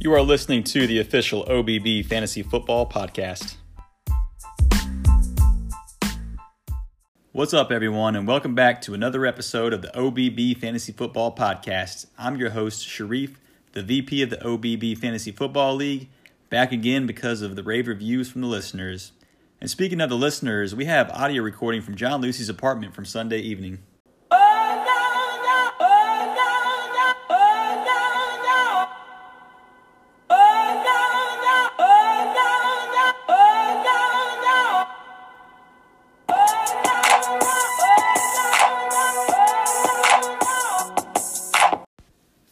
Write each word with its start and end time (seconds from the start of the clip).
You 0.00 0.14
are 0.14 0.22
listening 0.22 0.62
to 0.62 0.86
the 0.86 1.00
official 1.00 1.44
OBB 1.46 2.06
Fantasy 2.06 2.44
Football 2.44 2.88
Podcast. 2.88 3.56
What's 7.32 7.52
up, 7.52 7.72
everyone, 7.72 8.14
and 8.14 8.24
welcome 8.24 8.54
back 8.54 8.80
to 8.82 8.94
another 8.94 9.26
episode 9.26 9.72
of 9.72 9.82
the 9.82 9.88
OBB 9.88 10.56
Fantasy 10.56 10.92
Football 10.92 11.34
Podcast. 11.34 12.06
I'm 12.16 12.36
your 12.36 12.50
host, 12.50 12.86
Sharif, 12.86 13.40
the 13.72 13.82
VP 13.82 14.22
of 14.22 14.30
the 14.30 14.36
OBB 14.36 14.96
Fantasy 14.96 15.32
Football 15.32 15.74
League, 15.74 16.08
back 16.48 16.70
again 16.70 17.04
because 17.04 17.42
of 17.42 17.56
the 17.56 17.64
rave 17.64 17.88
reviews 17.88 18.30
from 18.30 18.42
the 18.42 18.46
listeners. 18.46 19.10
And 19.60 19.68
speaking 19.68 20.00
of 20.00 20.10
the 20.10 20.16
listeners, 20.16 20.76
we 20.76 20.84
have 20.84 21.10
audio 21.10 21.42
recording 21.42 21.82
from 21.82 21.96
John 21.96 22.20
Lucy's 22.20 22.48
apartment 22.48 22.94
from 22.94 23.04
Sunday 23.04 23.40
evening. 23.40 23.80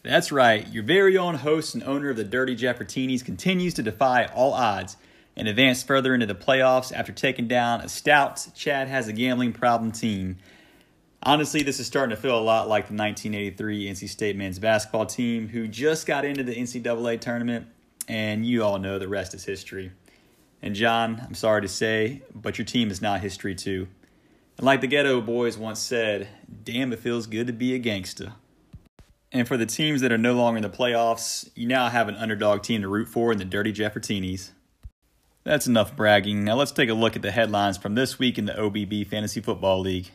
That's 0.07 0.31
right, 0.31 0.65
your 0.69 0.83
very 0.83 1.17
own 1.17 1.35
host 1.35 1.75
and 1.75 1.83
owner 1.83 2.11
of 2.11 2.15
the 2.15 2.23
Dirty 2.23 2.55
Jeffertinis 2.55 3.25
continues 3.25 3.73
to 3.73 3.83
defy 3.83 4.23
all 4.23 4.53
odds 4.53 4.95
and 5.35 5.49
advance 5.49 5.83
further 5.83 6.13
into 6.13 6.25
the 6.25 6.33
playoffs 6.33 6.93
after 6.93 7.11
taking 7.11 7.49
down 7.49 7.81
a 7.81 7.89
stout 7.89 8.47
Chad 8.55 8.87
has 8.87 9.09
a 9.09 9.13
gambling 9.13 9.51
problem 9.51 9.91
team. 9.91 10.37
Honestly, 11.21 11.61
this 11.61 11.81
is 11.81 11.87
starting 11.87 12.15
to 12.15 12.21
feel 12.21 12.39
a 12.39 12.39
lot 12.39 12.69
like 12.69 12.87
the 12.87 12.93
1983 12.93 13.89
NC 13.89 14.07
State 14.07 14.37
men's 14.37 14.59
basketball 14.59 15.05
team 15.05 15.49
who 15.49 15.67
just 15.67 16.07
got 16.07 16.23
into 16.23 16.41
the 16.41 16.55
NCAA 16.55 17.19
tournament, 17.19 17.67
and 18.07 18.45
you 18.45 18.63
all 18.63 18.79
know 18.79 18.99
the 18.99 19.09
rest 19.09 19.33
is 19.33 19.43
history. 19.43 19.91
And 20.61 20.73
John, 20.73 21.21
I'm 21.21 21.35
sorry 21.35 21.63
to 21.63 21.67
say, 21.67 22.21
but 22.33 22.57
your 22.57 22.63
team 22.63 22.91
is 22.91 23.01
not 23.01 23.19
history 23.19 23.55
too. 23.55 23.89
And 24.55 24.65
like 24.65 24.79
the 24.79 24.87
Geto 24.87 25.25
Boys 25.25 25.57
once 25.57 25.79
said, 25.79 26.29
damn, 26.63 26.93
it 26.93 26.99
feels 26.99 27.27
good 27.27 27.47
to 27.47 27.53
be 27.53 27.75
a 27.75 27.77
gangster. 27.77 28.31
And 29.31 29.47
for 29.47 29.57
the 29.57 29.65
teams 29.65 30.01
that 30.01 30.11
are 30.11 30.17
no 30.17 30.33
longer 30.33 30.57
in 30.57 30.63
the 30.63 30.69
playoffs, 30.69 31.49
you 31.53 31.67
now 31.67 31.89
have 31.89 32.07
an 32.07 32.15
underdog 32.15 32.63
team 32.63 32.81
to 32.81 32.87
root 32.87 33.09
for 33.09 33.31
in 33.31 33.37
the 33.37 33.45
Dirty 33.45 33.73
Jeffertinis. 33.73 34.51
That's 35.43 35.67
enough 35.67 35.95
bragging. 35.95 36.43
Now 36.43 36.55
let's 36.55 36.71
take 36.71 36.89
a 36.89 36.93
look 36.93 37.15
at 37.15 37.21
the 37.21 37.31
headlines 37.31 37.77
from 37.77 37.95
this 37.95 38.17
week 38.17 38.37
in 38.37 38.45
the 38.45 38.53
OBB 38.53 39.07
Fantasy 39.07 39.41
Football 39.41 39.81
League. 39.81 40.11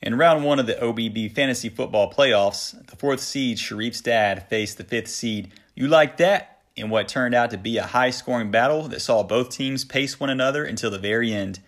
In 0.00 0.16
round 0.16 0.44
one 0.44 0.60
of 0.60 0.66
the 0.66 0.74
OBB 0.74 1.34
Fantasy 1.34 1.68
Football 1.68 2.12
Playoffs, 2.12 2.86
the 2.86 2.94
fourth 2.94 3.18
seed 3.18 3.58
Sharif's 3.58 4.00
dad 4.00 4.48
faced 4.48 4.78
the 4.78 4.84
fifth 4.84 5.08
seed. 5.08 5.52
You 5.74 5.88
like 5.88 6.18
that? 6.18 6.55
In 6.76 6.90
what 6.90 7.08
turned 7.08 7.34
out 7.34 7.50
to 7.50 7.58
be 7.58 7.78
a 7.78 7.86
high 7.86 8.10
scoring 8.10 8.50
battle 8.50 8.88
that 8.88 9.00
saw 9.00 9.22
both 9.22 9.48
teams 9.48 9.84
pace 9.84 10.20
one 10.20 10.30
another 10.30 10.64
until 10.64 10.90
the 10.90 10.98
very 10.98 11.32
end. 11.32 11.60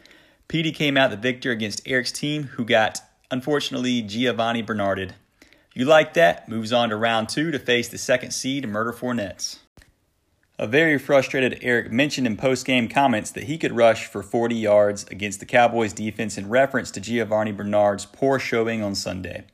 Petey 0.47 0.71
came 0.71 0.97
out 0.97 1.11
the 1.11 1.17
victor 1.17 1.51
against 1.51 1.87
Eric's 1.87 2.13
team, 2.13 2.45
who 2.45 2.65
got, 2.65 3.01
unfortunately, 3.31 4.03
Giovanni 4.03 4.63
Bernarded. 4.63 5.15
You 5.75 5.85
like 5.85 6.15
that? 6.15 6.49
Moves 6.49 6.73
on 6.73 6.91
to 6.91 6.97
round 6.97 7.29
two 7.29 7.51
to 7.51 7.59
face 7.59 7.89
the 7.89 7.99
second 7.99 8.33
seed 8.33 8.69
Murder 8.69 8.93
Fournets. 8.93 9.59
A 10.59 10.67
very 10.67 10.99
frustrated 10.99 11.61
Eric 11.63 11.93
mentioned 11.93 12.27
in 12.27 12.37
post-game 12.37 12.89
comments 12.89 13.31
that 13.31 13.45
he 13.45 13.59
could 13.59 13.77
rush 13.77 14.07
for 14.07 14.25
40 14.25 14.57
yards 14.57 15.05
against 15.05 15.39
the 15.39 15.47
Cowboys 15.47 15.93
defense 15.93 16.37
in 16.37 16.49
reference 16.49 16.91
to 16.91 17.01
Giovanni 17.01 17.53
Bernard's 17.53 18.07
poor 18.07 18.41
showing 18.41 18.83
on 18.83 18.97
Sunday. 18.97 19.45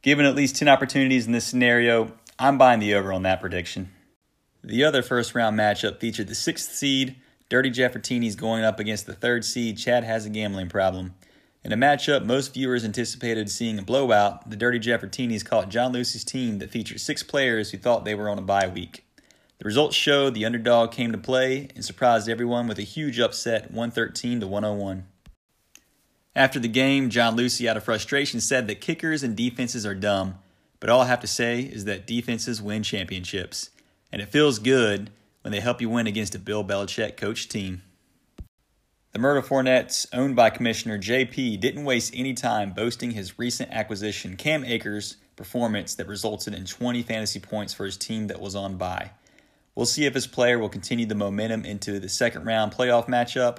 Given 0.00 0.24
at 0.24 0.34
least 0.34 0.56
10 0.56 0.66
opportunities 0.66 1.26
in 1.26 1.32
this 1.32 1.44
scenario, 1.44 2.12
I'm 2.38 2.56
buying 2.56 2.80
the 2.80 2.94
over 2.94 3.12
on 3.12 3.24
that 3.24 3.40
prediction. 3.40 3.92
The 4.64 4.84
other 4.84 5.02
first 5.02 5.34
round 5.34 5.58
matchup 5.58 6.00
featured 6.00 6.28
the 6.28 6.34
sixth 6.34 6.74
seed, 6.74 7.16
Dirty 7.48 7.70
Jeffertinis, 7.70 8.36
going 8.36 8.64
up 8.64 8.80
against 8.80 9.06
the 9.06 9.12
third 9.12 9.44
seed, 9.44 9.78
Chad 9.78 10.02
has 10.02 10.26
a 10.26 10.30
gambling 10.30 10.68
problem. 10.68 11.14
In 11.62 11.72
a 11.72 11.76
matchup 11.76 12.24
most 12.24 12.52
viewers 12.54 12.84
anticipated 12.84 13.50
seeing 13.50 13.78
a 13.78 13.82
blowout, 13.82 14.50
the 14.50 14.56
Dirty 14.56 14.80
Jeffertinis 14.80 15.44
caught 15.44 15.68
John 15.68 15.92
Lucy's 15.92 16.24
team 16.24 16.58
that 16.58 16.70
featured 16.70 17.00
six 17.00 17.22
players 17.22 17.70
who 17.70 17.78
thought 17.78 18.04
they 18.04 18.14
were 18.14 18.28
on 18.28 18.38
a 18.38 18.42
bye 18.42 18.66
week. 18.66 19.04
The 19.58 19.64
results 19.64 19.96
showed 19.96 20.34
the 20.34 20.44
underdog 20.44 20.90
came 20.90 21.12
to 21.12 21.18
play 21.18 21.68
and 21.74 21.84
surprised 21.84 22.28
everyone 22.28 22.66
with 22.66 22.78
a 22.78 22.82
huge 22.82 23.20
upset 23.20 23.70
113 23.70 24.40
to 24.40 24.46
101. 24.46 25.06
After 26.34 26.58
the 26.58 26.68
game, 26.68 27.08
John 27.08 27.36
Lucy, 27.36 27.68
out 27.68 27.76
of 27.76 27.84
frustration, 27.84 28.40
said 28.40 28.66
that 28.66 28.80
kickers 28.80 29.22
and 29.22 29.36
defenses 29.36 29.86
are 29.86 29.94
dumb, 29.94 30.34
but 30.80 30.90
all 30.90 31.00
I 31.00 31.06
have 31.06 31.20
to 31.20 31.26
say 31.26 31.60
is 31.60 31.84
that 31.84 32.06
defenses 32.06 32.60
win 32.60 32.82
championships 32.82 33.70
and 34.16 34.22
it 34.22 34.32
feels 34.32 34.58
good 34.58 35.10
when 35.42 35.52
they 35.52 35.60
help 35.60 35.78
you 35.78 35.90
win 35.90 36.06
against 36.06 36.34
a 36.34 36.38
Bill 36.38 36.64
Belichick 36.64 37.18
coach 37.18 37.50
team. 37.50 37.82
The 39.12 39.18
Murder 39.18 39.42
Fournets, 39.42 40.06
owned 40.10 40.34
by 40.34 40.48
Commissioner 40.48 40.98
JP, 40.98 41.60
didn't 41.60 41.84
waste 41.84 42.14
any 42.16 42.32
time 42.32 42.72
boasting 42.72 43.10
his 43.10 43.38
recent 43.38 43.70
acquisition, 43.72 44.36
Cam 44.36 44.64
Akers' 44.64 45.18
performance 45.36 45.94
that 45.96 46.08
resulted 46.08 46.54
in 46.54 46.64
20 46.64 47.02
fantasy 47.02 47.40
points 47.40 47.74
for 47.74 47.84
his 47.84 47.98
team 47.98 48.28
that 48.28 48.40
was 48.40 48.54
on 48.54 48.78
bye. 48.78 49.10
We'll 49.74 49.84
see 49.84 50.06
if 50.06 50.14
his 50.14 50.26
player 50.26 50.58
will 50.58 50.70
continue 50.70 51.04
the 51.04 51.14
momentum 51.14 51.66
into 51.66 52.00
the 52.00 52.08
second 52.08 52.46
round 52.46 52.72
playoff 52.72 53.08
matchup, 53.08 53.58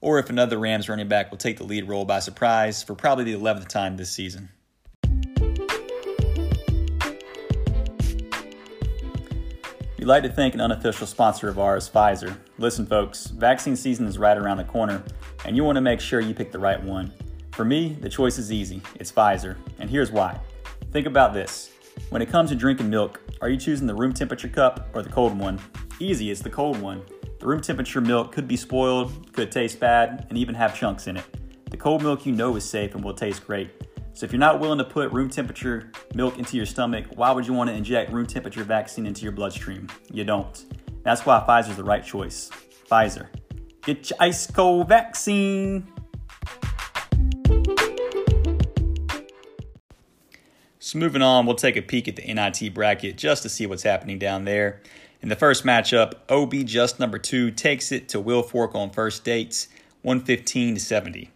or 0.00 0.18
if 0.18 0.30
another 0.30 0.58
Rams 0.58 0.88
running 0.88 1.08
back 1.08 1.30
will 1.30 1.36
take 1.36 1.58
the 1.58 1.64
lead 1.64 1.86
role 1.86 2.06
by 2.06 2.20
surprise 2.20 2.82
for 2.82 2.94
probably 2.94 3.24
the 3.24 3.38
11th 3.38 3.68
time 3.68 3.98
this 3.98 4.10
season. 4.10 4.48
We'd 10.00 10.06
like 10.06 10.22
to 10.22 10.30
thank 10.30 10.54
an 10.54 10.62
unofficial 10.62 11.06
sponsor 11.06 11.50
of 11.50 11.58
ours, 11.58 11.86
Pfizer. 11.86 12.34
Listen, 12.56 12.86
folks, 12.86 13.26
vaccine 13.26 13.76
season 13.76 14.06
is 14.06 14.16
right 14.16 14.38
around 14.38 14.56
the 14.56 14.64
corner, 14.64 15.02
and 15.44 15.54
you 15.54 15.62
want 15.62 15.76
to 15.76 15.82
make 15.82 16.00
sure 16.00 16.20
you 16.20 16.32
pick 16.32 16.50
the 16.50 16.58
right 16.58 16.82
one. 16.82 17.12
For 17.50 17.66
me, 17.66 17.98
the 18.00 18.08
choice 18.08 18.38
is 18.38 18.50
easy 18.50 18.80
it's 18.94 19.12
Pfizer, 19.12 19.58
and 19.78 19.90
here's 19.90 20.10
why. 20.10 20.40
Think 20.90 21.06
about 21.06 21.34
this 21.34 21.72
when 22.08 22.22
it 22.22 22.30
comes 22.30 22.48
to 22.48 22.56
drinking 22.56 22.88
milk, 22.88 23.20
are 23.42 23.50
you 23.50 23.58
choosing 23.58 23.86
the 23.86 23.94
room 23.94 24.14
temperature 24.14 24.48
cup 24.48 24.88
or 24.94 25.02
the 25.02 25.10
cold 25.10 25.38
one? 25.38 25.60
Easy, 25.98 26.30
it's 26.30 26.40
the 26.40 26.48
cold 26.48 26.80
one. 26.80 27.02
The 27.38 27.46
room 27.46 27.60
temperature 27.60 28.00
milk 28.00 28.32
could 28.32 28.48
be 28.48 28.56
spoiled, 28.56 29.30
could 29.34 29.52
taste 29.52 29.80
bad, 29.80 30.24
and 30.30 30.38
even 30.38 30.54
have 30.54 30.74
chunks 30.74 31.08
in 31.08 31.18
it. 31.18 31.26
The 31.70 31.76
cold 31.76 32.02
milk 32.02 32.24
you 32.24 32.32
know 32.32 32.56
is 32.56 32.64
safe 32.64 32.94
and 32.94 33.04
will 33.04 33.12
taste 33.12 33.46
great. 33.46 33.68
So 34.20 34.26
if 34.26 34.32
you're 34.32 34.38
not 34.38 34.60
willing 34.60 34.76
to 34.76 34.84
put 34.84 35.10
room 35.12 35.30
temperature 35.30 35.90
milk 36.14 36.38
into 36.38 36.58
your 36.58 36.66
stomach, 36.66 37.06
why 37.14 37.30
would 37.30 37.46
you 37.46 37.54
want 37.54 37.70
to 37.70 37.74
inject 37.74 38.12
room 38.12 38.26
temperature 38.26 38.64
vaccine 38.64 39.06
into 39.06 39.22
your 39.22 39.32
bloodstream? 39.32 39.88
You 40.12 40.24
don't. 40.24 40.62
That's 41.04 41.24
why 41.24 41.42
Pfizer's 41.48 41.78
the 41.78 41.84
right 41.84 42.04
choice. 42.04 42.50
Pfizer. 42.86 43.28
Get 43.80 44.10
your 44.10 44.18
ice 44.20 44.46
cold 44.46 44.90
vaccine. 44.90 45.90
So 50.80 50.98
moving 50.98 51.22
on, 51.22 51.46
we'll 51.46 51.56
take 51.56 51.78
a 51.78 51.82
peek 51.82 52.06
at 52.06 52.16
the 52.16 52.34
NIT 52.34 52.74
bracket 52.74 53.16
just 53.16 53.42
to 53.44 53.48
see 53.48 53.64
what's 53.64 53.84
happening 53.84 54.18
down 54.18 54.44
there. 54.44 54.82
In 55.22 55.30
the 55.30 55.36
first 55.36 55.64
matchup, 55.64 56.12
OB 56.28 56.66
just 56.66 57.00
number 57.00 57.16
two 57.16 57.50
takes 57.50 57.90
it 57.90 58.10
to 58.10 58.20
Will 58.20 58.42
Fork 58.42 58.74
on 58.74 58.90
first 58.90 59.24
dates, 59.24 59.68
115 60.02 60.74
to 60.74 60.80
70. 60.82 61.30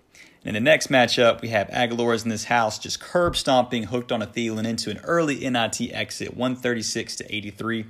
In 0.44 0.52
the 0.52 0.60
next 0.60 0.88
matchup, 0.88 1.40
we 1.40 1.48
have 1.48 1.68
Aguilar's 1.68 2.22
in 2.22 2.28
this 2.28 2.44
house 2.44 2.78
just 2.78 3.00
curb 3.00 3.34
stomping 3.34 3.84
hooked 3.84 4.12
on 4.12 4.20
a 4.20 4.26
Thielen 4.26 4.66
into 4.66 4.90
an 4.90 4.98
early 4.98 5.36
NIT 5.48 5.80
exit, 5.90 6.36
136 6.36 7.16
to 7.16 7.34
83. 7.34 7.86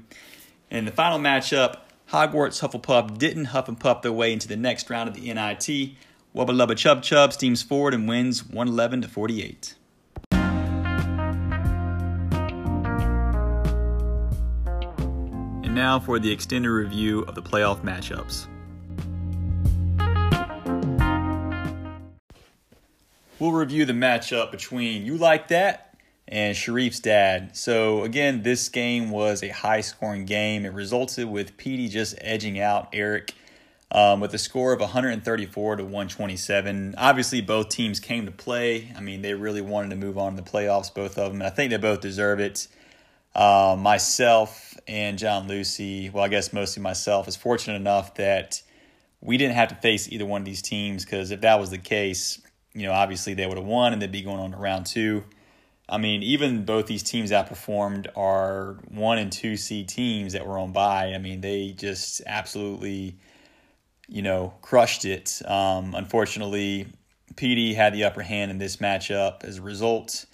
And 0.70 0.78
in 0.78 0.84
the 0.84 0.92
final 0.92 1.18
matchup, 1.18 1.78
Hogwarts 2.12 2.60
Hufflepuff 2.60 3.18
didn't 3.18 3.46
huff 3.46 3.66
and 3.66 3.78
puff 3.78 4.02
their 4.02 4.12
way 4.12 4.32
into 4.32 4.46
the 4.46 4.56
next 4.56 4.88
round 4.88 5.08
of 5.08 5.16
the 5.16 5.22
NIT. 5.22 5.96
Wubba 6.32 6.50
Lubba 6.50 6.76
Chub 6.76 7.02
Chub 7.02 7.32
steams 7.32 7.60
forward 7.64 7.92
and 7.92 8.08
wins 8.08 8.44
111 8.44 9.02
to 9.02 9.08
48. 9.08 9.74
And 15.64 15.74
now 15.74 15.98
for 15.98 16.20
the 16.20 16.30
extended 16.30 16.70
review 16.70 17.22
of 17.22 17.34
the 17.34 17.42
playoff 17.42 17.80
matchups. 17.82 18.46
We'll 23.44 23.52
review 23.52 23.84
the 23.84 23.92
matchup 23.92 24.50
between 24.50 25.04
You 25.04 25.18
Like 25.18 25.48
That 25.48 25.98
and 26.26 26.56
Sharif's 26.56 26.98
dad. 26.98 27.54
So, 27.54 28.02
again, 28.02 28.42
this 28.42 28.70
game 28.70 29.10
was 29.10 29.42
a 29.42 29.48
high 29.48 29.82
scoring 29.82 30.24
game. 30.24 30.64
It 30.64 30.72
resulted 30.72 31.28
with 31.28 31.58
Petey 31.58 31.88
just 31.88 32.14
edging 32.22 32.58
out 32.58 32.88
Eric 32.94 33.34
um, 33.90 34.20
with 34.20 34.32
a 34.32 34.38
score 34.38 34.72
of 34.72 34.80
134 34.80 35.76
to 35.76 35.82
127. 35.82 36.94
Obviously, 36.96 37.42
both 37.42 37.68
teams 37.68 38.00
came 38.00 38.24
to 38.24 38.32
play. 38.32 38.90
I 38.96 39.00
mean, 39.00 39.20
they 39.20 39.34
really 39.34 39.60
wanted 39.60 39.90
to 39.90 39.96
move 39.96 40.16
on 40.16 40.36
to 40.36 40.42
the 40.42 40.50
playoffs, 40.50 40.92
both 40.94 41.18
of 41.18 41.32
them, 41.32 41.42
I 41.42 41.50
think 41.50 41.70
they 41.70 41.76
both 41.76 42.00
deserve 42.00 42.40
it. 42.40 42.66
Uh, 43.34 43.76
myself 43.78 44.74
and 44.88 45.18
John 45.18 45.48
Lucy, 45.48 46.08
well, 46.08 46.24
I 46.24 46.28
guess 46.28 46.54
mostly 46.54 46.82
myself, 46.82 47.28
is 47.28 47.36
fortunate 47.36 47.76
enough 47.76 48.14
that 48.14 48.62
we 49.20 49.36
didn't 49.36 49.56
have 49.56 49.68
to 49.68 49.74
face 49.74 50.10
either 50.10 50.24
one 50.24 50.40
of 50.40 50.46
these 50.46 50.62
teams 50.62 51.04
because 51.04 51.30
if 51.30 51.42
that 51.42 51.60
was 51.60 51.68
the 51.68 51.76
case, 51.76 52.40
you 52.74 52.82
know, 52.82 52.92
obviously 52.92 53.34
they 53.34 53.46
would 53.46 53.56
have 53.56 53.66
won 53.66 53.92
and 53.92 54.02
they'd 54.02 54.12
be 54.12 54.22
going 54.22 54.40
on 54.40 54.50
to 54.50 54.56
round 54.56 54.86
two. 54.86 55.24
I 55.88 55.98
mean, 55.98 56.22
even 56.22 56.64
both 56.64 56.86
these 56.86 57.02
teams 57.02 57.30
outperformed 57.30 58.06
our 58.16 58.78
one 58.88 59.18
and 59.18 59.30
two 59.30 59.56
seed 59.56 59.88
teams 59.88 60.32
that 60.32 60.46
were 60.46 60.58
on 60.58 60.72
bye. 60.72 61.12
I 61.14 61.18
mean, 61.18 61.40
they 61.40 61.74
just 61.76 62.22
absolutely, 62.26 63.16
you 64.08 64.22
know, 64.22 64.54
crushed 64.62 65.04
it. 65.04 65.42
Um, 65.46 65.94
unfortunately, 65.94 66.86
PD 67.34 67.74
had 67.74 67.92
the 67.92 68.04
upper 68.04 68.22
hand 68.22 68.50
in 68.50 68.58
this 68.58 68.76
matchup 68.76 69.44
as 69.44 69.58
a 69.58 69.62
result, 69.62 70.24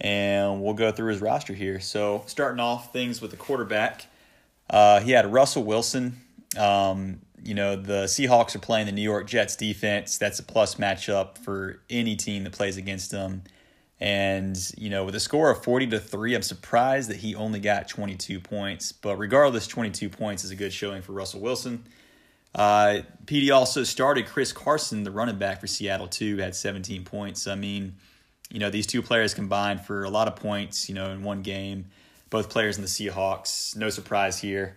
and 0.00 0.62
we'll 0.62 0.74
go 0.74 0.90
through 0.90 1.10
his 1.10 1.20
roster 1.20 1.52
here. 1.52 1.80
So, 1.80 2.24
starting 2.26 2.60
off 2.60 2.92
things 2.92 3.20
with 3.20 3.30
the 3.30 3.36
quarterback, 3.36 4.06
uh, 4.70 5.00
he 5.00 5.10
had 5.10 5.30
Russell 5.30 5.64
Wilson. 5.64 6.20
Um, 6.56 7.20
you 7.44 7.54
know, 7.54 7.76
the 7.76 8.04
Seahawks 8.04 8.56
are 8.56 8.60
playing 8.60 8.86
the 8.86 8.92
New 8.92 9.02
York 9.02 9.26
Jets 9.26 9.54
defense. 9.54 10.16
That's 10.16 10.38
a 10.38 10.42
plus 10.42 10.76
matchup 10.76 11.36
for 11.38 11.82
any 11.90 12.16
team 12.16 12.44
that 12.44 12.54
plays 12.54 12.78
against 12.78 13.10
them. 13.10 13.42
And, 14.00 14.58
you 14.78 14.88
know, 14.88 15.04
with 15.04 15.14
a 15.14 15.20
score 15.20 15.50
of 15.50 15.62
40 15.62 15.88
to 15.88 16.00
3, 16.00 16.34
I'm 16.34 16.42
surprised 16.42 17.10
that 17.10 17.18
he 17.18 17.34
only 17.34 17.60
got 17.60 17.86
22 17.86 18.40
points. 18.40 18.92
But 18.92 19.18
regardless, 19.18 19.66
22 19.66 20.08
points 20.08 20.42
is 20.42 20.50
a 20.50 20.56
good 20.56 20.72
showing 20.72 21.02
for 21.02 21.12
Russell 21.12 21.40
Wilson. 21.40 21.84
Uh, 22.54 23.00
PD 23.26 23.54
also 23.54 23.84
started 23.84 24.26
Chris 24.26 24.52
Carson, 24.52 25.04
the 25.04 25.10
running 25.10 25.38
back 25.38 25.60
for 25.60 25.66
Seattle, 25.66 26.08
too, 26.08 26.38
had 26.38 26.54
17 26.54 27.04
points. 27.04 27.46
I 27.46 27.56
mean, 27.56 27.96
you 28.50 28.58
know, 28.58 28.70
these 28.70 28.86
two 28.86 29.02
players 29.02 29.34
combined 29.34 29.82
for 29.82 30.04
a 30.04 30.10
lot 30.10 30.28
of 30.28 30.36
points, 30.36 30.88
you 30.88 30.94
know, 30.94 31.10
in 31.10 31.22
one 31.22 31.42
game. 31.42 31.86
Both 32.30 32.48
players 32.48 32.76
in 32.76 32.82
the 32.82 32.88
Seahawks. 32.88 33.76
No 33.76 33.90
surprise 33.90 34.38
here. 34.38 34.76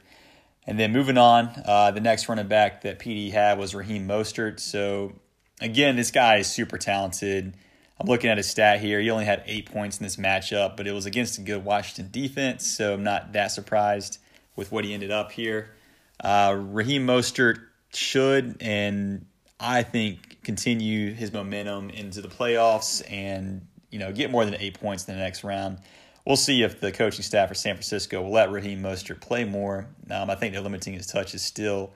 And 0.67 0.77
then 0.77 0.91
moving 0.91 1.17
on, 1.17 1.49
uh, 1.65 1.91
the 1.91 2.01
next 2.01 2.27
running 2.27 2.47
back 2.47 2.81
that 2.81 2.99
PD 2.99 3.31
had 3.31 3.57
was 3.57 3.73
Raheem 3.73 4.07
Mostert. 4.07 4.59
So, 4.59 5.13
again, 5.61 5.95
this 5.95 6.11
guy 6.11 6.37
is 6.37 6.47
super 6.47 6.77
talented 6.77 7.55
I'm 7.99 8.07
looking 8.07 8.29
at 8.29 8.37
his 8.37 8.47
stat 8.47 8.79
here. 8.79 8.99
He 8.99 9.09
only 9.09 9.25
had 9.25 9.43
eight 9.45 9.71
points 9.71 9.97
in 9.97 10.03
this 10.03 10.17
matchup, 10.17 10.77
but 10.77 10.87
it 10.87 10.91
was 10.91 11.05
against 11.05 11.39
a 11.39 11.41
good 11.41 11.65
Washington 11.65 12.09
defense, 12.11 12.65
so 12.65 12.93
I'm 12.93 13.03
not 13.03 13.33
that 13.33 13.47
surprised 13.47 14.19
with 14.55 14.71
what 14.71 14.85
he 14.85 14.93
ended 14.93 15.11
up 15.11 15.31
here. 15.31 15.71
Uh, 16.19 16.55
Raheem 16.59 17.07
Mostert 17.07 17.59
should 17.93 18.57
and 18.59 19.25
I 19.59 19.81
think 19.81 20.43
continue 20.43 21.13
his 21.13 21.33
momentum 21.33 21.89
into 21.89 22.21
the 22.21 22.27
playoffs 22.27 23.01
and 23.11 23.65
you 23.89 23.97
know 23.97 24.11
get 24.11 24.29
more 24.29 24.45
than 24.45 24.55
eight 24.55 24.79
points 24.79 25.07
in 25.07 25.15
the 25.15 25.19
next 25.19 25.43
round. 25.43 25.79
We'll 26.27 26.35
see 26.35 26.61
if 26.61 26.81
the 26.81 26.91
coaching 26.91 27.23
staff 27.23 27.47
for 27.47 27.53
San 27.53 27.75
Francisco 27.75 28.21
will 28.21 28.33
let 28.33 28.51
Raheem 28.51 28.83
Mostert 28.83 29.21
play 29.21 29.45
more. 29.45 29.87
Um, 30.11 30.29
I 30.29 30.35
think 30.35 30.53
they're 30.53 30.61
limiting 30.61 30.93
his 30.93 31.07
touches 31.07 31.41
still 31.41 31.93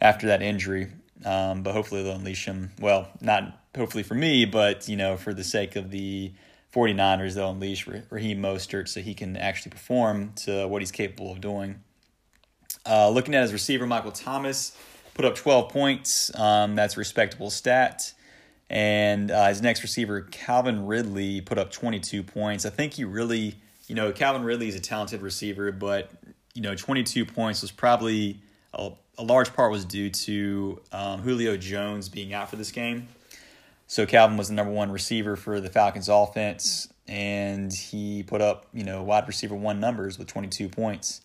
after 0.00 0.28
that 0.28 0.40
injury, 0.40 0.92
um, 1.24 1.64
but 1.64 1.72
hopefully 1.72 2.04
they'll 2.04 2.14
unleash 2.14 2.44
him. 2.44 2.70
Well, 2.78 3.08
not 3.20 3.58
hopefully 3.76 4.04
for 4.04 4.14
me, 4.14 4.44
but 4.44 4.88
you 4.88 4.94
know, 4.94 5.16
for 5.16 5.34
the 5.34 5.42
sake 5.42 5.74
of 5.74 5.90
the 5.90 6.32
49ers, 6.72 7.34
they'll 7.34 7.50
unleash 7.50 7.88
Raheem 8.08 8.40
Mostert 8.40 8.86
so 8.86 9.00
he 9.00 9.14
can 9.14 9.36
actually 9.36 9.70
perform 9.70 10.32
to 10.44 10.68
what 10.68 10.80
he's 10.80 10.92
capable 10.92 11.32
of 11.32 11.40
doing. 11.40 11.82
Uh, 12.86 13.10
looking 13.10 13.34
at 13.34 13.42
his 13.42 13.52
receiver, 13.52 13.84
Michael 13.84 14.12
Thomas 14.12 14.76
put 15.14 15.24
up 15.24 15.34
12 15.34 15.72
points. 15.72 16.32
Um, 16.38 16.76
that's 16.76 16.94
a 16.94 17.00
respectable 17.00 17.50
stat. 17.50 18.14
And 18.70 19.32
uh, 19.32 19.48
his 19.48 19.60
next 19.60 19.82
receiver, 19.82 20.20
Calvin 20.30 20.86
Ridley, 20.86 21.40
put 21.40 21.58
up 21.58 21.72
22 21.72 22.22
points. 22.22 22.64
I 22.64 22.70
think 22.70 22.92
he 22.92 23.02
really, 23.02 23.56
you 23.92 23.96
know, 23.96 24.10
Calvin 24.10 24.42
Ridley 24.42 24.68
is 24.68 24.74
a 24.74 24.80
talented 24.80 25.20
receiver, 25.20 25.70
but, 25.70 26.10
you 26.54 26.62
know, 26.62 26.74
22 26.74 27.26
points 27.26 27.60
was 27.60 27.70
probably 27.70 28.40
a, 28.72 28.90
a 29.18 29.22
large 29.22 29.52
part 29.52 29.70
was 29.70 29.84
due 29.84 30.08
to 30.08 30.80
um, 30.92 31.20
Julio 31.20 31.58
Jones 31.58 32.08
being 32.08 32.32
out 32.32 32.48
for 32.48 32.56
this 32.56 32.70
game. 32.70 33.08
So 33.88 34.06
Calvin 34.06 34.38
was 34.38 34.48
the 34.48 34.54
number 34.54 34.72
one 34.72 34.90
receiver 34.90 35.36
for 35.36 35.60
the 35.60 35.68
Falcons 35.68 36.08
offense, 36.08 36.88
and 37.06 37.70
he 37.70 38.22
put 38.22 38.40
up, 38.40 38.64
you 38.72 38.82
know, 38.82 39.02
wide 39.02 39.28
receiver 39.28 39.54
one 39.54 39.78
numbers 39.78 40.18
with 40.18 40.26
22 40.26 40.70
points. 40.70 41.20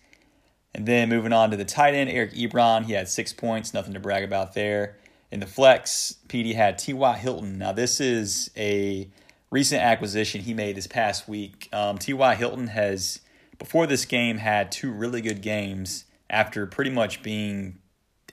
And 0.75 0.85
then 0.85 1.07
moving 1.07 1.31
on 1.31 1.51
to 1.51 1.55
the 1.55 1.63
tight 1.63 1.93
end, 1.93 2.09
Eric 2.09 2.33
Ebron, 2.33 2.83
he 2.83 2.91
had 2.91 3.07
six 3.07 3.31
points, 3.31 3.73
nothing 3.73 3.93
to 3.93 4.01
brag 4.01 4.25
about 4.25 4.55
there. 4.55 4.97
In 5.31 5.39
the 5.39 5.47
flex, 5.47 6.15
PD 6.27 6.53
had 6.53 6.77
T.Y. 6.77 7.17
Hilton. 7.17 7.59
Now, 7.59 7.71
this 7.71 8.01
is 8.01 8.51
a 8.57 9.07
recent 9.49 9.81
acquisition 9.81 10.41
he 10.41 10.53
made 10.53 10.75
this 10.75 10.87
past 10.87 11.27
week. 11.27 11.69
Um, 11.71 11.97
T.Y. 11.97 12.35
Hilton 12.35 12.67
has, 12.67 13.21
before 13.57 13.87
this 13.87 14.05
game, 14.05 14.37
had 14.37 14.71
two 14.71 14.91
really 14.91 15.21
good 15.21 15.41
games 15.41 16.05
after 16.29 16.65
pretty 16.65 16.91
much 16.91 17.23
being 17.23 17.79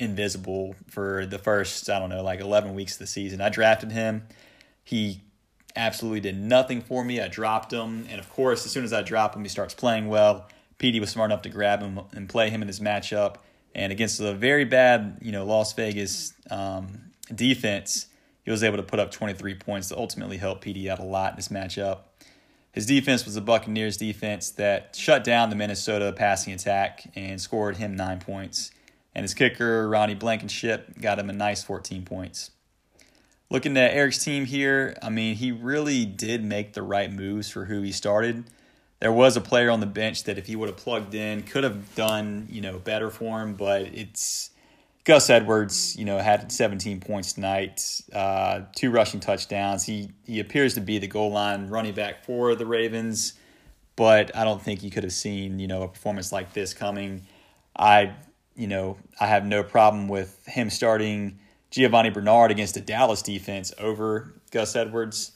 invisible 0.01 0.75
for 0.89 1.27
the 1.27 1.39
first, 1.39 1.89
I 1.89 1.99
don't 1.99 2.11
know, 2.11 2.23
like 2.23 2.41
11 2.41 2.75
weeks 2.75 2.95
of 2.95 2.99
the 3.01 3.07
season. 3.07 3.41
I 3.41 3.49
drafted 3.49 3.93
him. 3.93 4.27
He 4.83 5.23
absolutely 5.77 6.21
did 6.21 6.39
nothing 6.39 6.81
for 6.81 7.05
me. 7.05 7.21
I 7.21 7.29
dropped 7.29 7.73
him. 7.73 8.07
And 8.11 8.19
of 8.19 8.29
course, 8.31 8.65
as 8.67 8.73
soon 8.73 8.85
as 8.85 8.93
I 8.93 9.03
drop 9.03 9.35
him, 9.37 9.43
he 9.43 9.49
starts 9.49 9.75
playing 9.75 10.09
well. 10.09 10.49
PD 10.79 11.01
was 11.01 11.11
smart 11.11 11.31
enough 11.31 11.43
to 11.43 11.49
grab 11.49 11.81
him 11.81 12.01
and 12.13 12.29
play 12.29 12.51
him 12.51 12.63
in 12.63 12.69
his 12.69 12.81
matchup. 12.81 13.37
And 13.75 13.93
against 13.93 14.21
a 14.21 14.35
very 14.35 14.65
bad, 14.65 15.19
you 15.21 15.33
know, 15.33 15.45
Las 15.45 15.73
Vegas 15.73 16.33
um, 16.51 17.13
defense, 17.35 18.07
he 18.45 18.51
was 18.51 18.63
able 18.63 18.77
to 18.77 18.83
put 18.83 18.99
up 18.99 19.11
23 19.11 19.55
points 19.55 19.89
to 19.89 19.97
ultimately 19.97 20.37
help 20.37 20.65
PD 20.65 20.89
out 20.89 20.99
a 20.99 21.05
lot 21.05 21.33
in 21.33 21.37
this 21.37 21.49
matchup. 21.49 22.01
His 22.73 22.87
defense 22.87 23.25
was 23.25 23.35
the 23.35 23.41
Buccaneers 23.41 23.97
defense 23.97 24.51
that 24.51 24.97
shut 24.97 25.25
down 25.25 25.51
the 25.51 25.57
Minnesota 25.57 26.13
passing 26.13 26.53
attack 26.53 27.11
and 27.15 27.41
scored 27.41 27.77
him 27.77 27.95
nine 27.95 28.19
points 28.21 28.73
and 29.15 29.23
his 29.23 29.35
kicker, 29.35 29.89
Ronnie 29.89 30.15
Blankenship, 30.15 31.01
got 31.01 31.19
him 31.19 31.31
a 31.31 31.33
nice 31.33 31.63
14 31.63 32.05
points. 32.05 32.51
Looking 33.51 33.77
at 33.77 33.95
Eric's 33.95 34.23
team 34.23 34.47
here, 34.47 34.97
I 35.03 35.11
mean, 35.11 35.37
he 35.37 35.53
really 35.53 36.05
did 36.05 36.43
make 36.43 36.73
the 36.73 36.83
right 36.83 37.13
moves 37.13 37.49
for 37.49 37.67
who 37.67 37.83
he 37.83 37.93
started. 37.93 38.45
There 38.99 39.13
was 39.13 39.37
a 39.37 39.41
player 39.41 39.71
on 39.71 39.81
the 39.81 39.87
bench 39.87 40.25
that 40.25 40.39
if 40.39 40.47
he 40.47 40.57
would 40.57 40.69
have 40.69 40.79
plugged 40.79 41.15
in, 41.15 41.43
could 41.43 41.63
have 41.63 41.95
done, 41.95 42.49
you 42.51 42.61
know, 42.61 42.79
better 42.79 43.11
for 43.11 43.43
him, 43.43 43.55
but 43.55 43.83
it's 43.83 44.51
Gus 45.05 45.29
Edwards, 45.29 45.97
you 45.97 46.05
know, 46.05 46.19
had 46.19 46.51
17 46.51 47.01
points 47.01 47.35
tonight, 47.35 48.01
uh, 48.13 48.63
two 48.75 48.91
rushing 48.91 49.21
touchdowns. 49.21 49.85
He 49.85 50.11
he 50.25 50.41
appears 50.41 50.75
to 50.75 50.81
be 50.81 50.99
the 50.99 51.07
goal 51.07 51.31
line 51.31 51.69
running 51.69 51.95
back 51.95 52.25
for 52.25 52.55
the 52.55 52.65
Ravens, 52.65 53.35
but 53.97 54.35
I 54.35 54.45
don't 54.45 54.63
think 54.63 54.83
you 54.83 54.91
could 54.91 55.03
have 55.05 55.13
seen, 55.13 55.59
you 55.59 55.67
know, 55.67 55.83
a 55.83 55.89
performance 55.89 56.33
like 56.33 56.55
this 56.55 56.73
coming. 56.73 57.27
I 57.77 58.15
you 58.57 58.67
know, 58.67 58.97
I 59.21 59.27
have 59.27 59.45
no 59.45 59.63
problem 59.63 60.09
with 60.09 60.45
him 60.47 60.71
starting 60.71 61.39
Giovanni 61.71 62.11
Bernard 62.11 62.51
against 62.51 62.75
the 62.75 62.81
Dallas 62.81 63.23
defense 63.23 63.73
over 63.79 64.33
Gus 64.53 64.77
Edwards, 64.77 65.33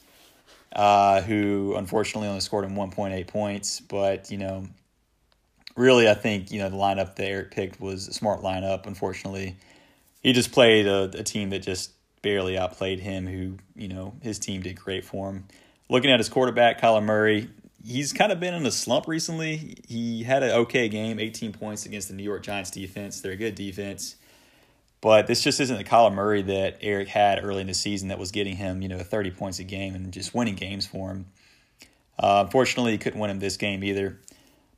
uh, 0.72 1.20
who 1.22 1.74
unfortunately 1.76 2.28
only 2.28 2.40
scored 2.40 2.64
him 2.64 2.76
1.8 2.76 3.26
points. 3.26 3.80
But, 3.80 4.30
you 4.30 4.38
know, 4.38 4.68
really, 5.76 6.08
I 6.08 6.14
think, 6.14 6.52
you 6.52 6.60
know, 6.60 6.68
the 6.68 6.76
lineup 6.76 7.16
that 7.16 7.24
Eric 7.24 7.50
picked 7.50 7.80
was 7.80 8.06
a 8.06 8.12
smart 8.12 8.42
lineup. 8.42 8.86
Unfortunately, 8.86 9.56
he 10.28 10.34
just 10.34 10.52
played 10.52 10.86
a, 10.86 11.04
a 11.14 11.22
team 11.22 11.48
that 11.48 11.60
just 11.60 11.92
barely 12.20 12.58
outplayed 12.58 13.00
him, 13.00 13.26
who, 13.26 13.56
you 13.74 13.88
know, 13.88 14.12
his 14.20 14.38
team 14.38 14.60
did 14.60 14.78
great 14.78 15.02
for 15.02 15.30
him. 15.30 15.46
Looking 15.88 16.10
at 16.10 16.20
his 16.20 16.28
quarterback, 16.28 16.78
Kyler 16.78 17.02
Murray, 17.02 17.48
he's 17.82 18.12
kind 18.12 18.30
of 18.30 18.38
been 18.38 18.52
in 18.52 18.66
a 18.66 18.70
slump 18.70 19.08
recently. 19.08 19.78
He 19.88 20.24
had 20.24 20.42
an 20.42 20.50
okay 20.50 20.90
game, 20.90 21.18
18 21.18 21.54
points 21.54 21.86
against 21.86 22.08
the 22.08 22.14
New 22.14 22.24
York 22.24 22.42
Giants 22.42 22.70
defense. 22.70 23.22
They're 23.22 23.32
a 23.32 23.36
good 23.36 23.54
defense. 23.54 24.16
But 25.00 25.28
this 25.28 25.42
just 25.42 25.60
isn't 25.60 25.78
the 25.78 25.82
Kyler 25.84 26.12
Murray 26.12 26.42
that 26.42 26.76
Eric 26.82 27.08
had 27.08 27.42
early 27.42 27.62
in 27.62 27.66
the 27.66 27.72
season 27.72 28.08
that 28.08 28.18
was 28.18 28.30
getting 28.30 28.56
him, 28.56 28.82
you 28.82 28.88
know, 28.88 28.98
30 28.98 29.30
points 29.30 29.60
a 29.60 29.64
game 29.64 29.94
and 29.94 30.12
just 30.12 30.34
winning 30.34 30.56
games 30.56 30.86
for 30.86 31.08
him. 31.08 31.24
Uh, 32.18 32.42
unfortunately, 32.44 32.92
he 32.92 32.98
couldn't 32.98 33.18
win 33.18 33.30
him 33.30 33.38
this 33.38 33.56
game 33.56 33.82
either. 33.82 34.18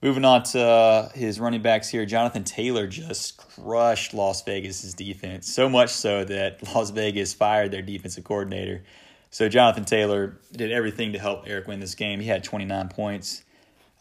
Moving 0.02 0.25
on 0.25 0.45
to 0.45 0.62
uh, 0.62 1.09
his 1.11 1.38
running 1.38 1.61
backs 1.61 1.90
here, 1.90 2.07
Jonathan 2.07 2.42
Taylor 2.42 2.87
just 2.87 3.37
crushed 3.37 4.14
Las 4.14 4.42
Vegas' 4.45 4.95
defense. 4.95 5.52
So 5.52 5.69
much 5.69 5.90
so 5.90 6.25
that 6.25 6.62
Las 6.75 6.88
Vegas 6.90 7.35
fired 7.35 7.71
their 7.71 7.83
defensive 7.83 8.25
coordinator. 8.25 8.83
So 9.28 9.49
Jonathan 9.50 9.85
Taylor 9.85 10.38
did 10.52 10.73
everything 10.73 11.12
to 11.12 11.19
help 11.19 11.45
Eric 11.47 11.69
win 11.69 11.80
this 11.80 11.95
game. 11.95 12.19
He 12.21 12.26
had 12.26 12.42
29 12.42 12.88
points. 12.88 13.45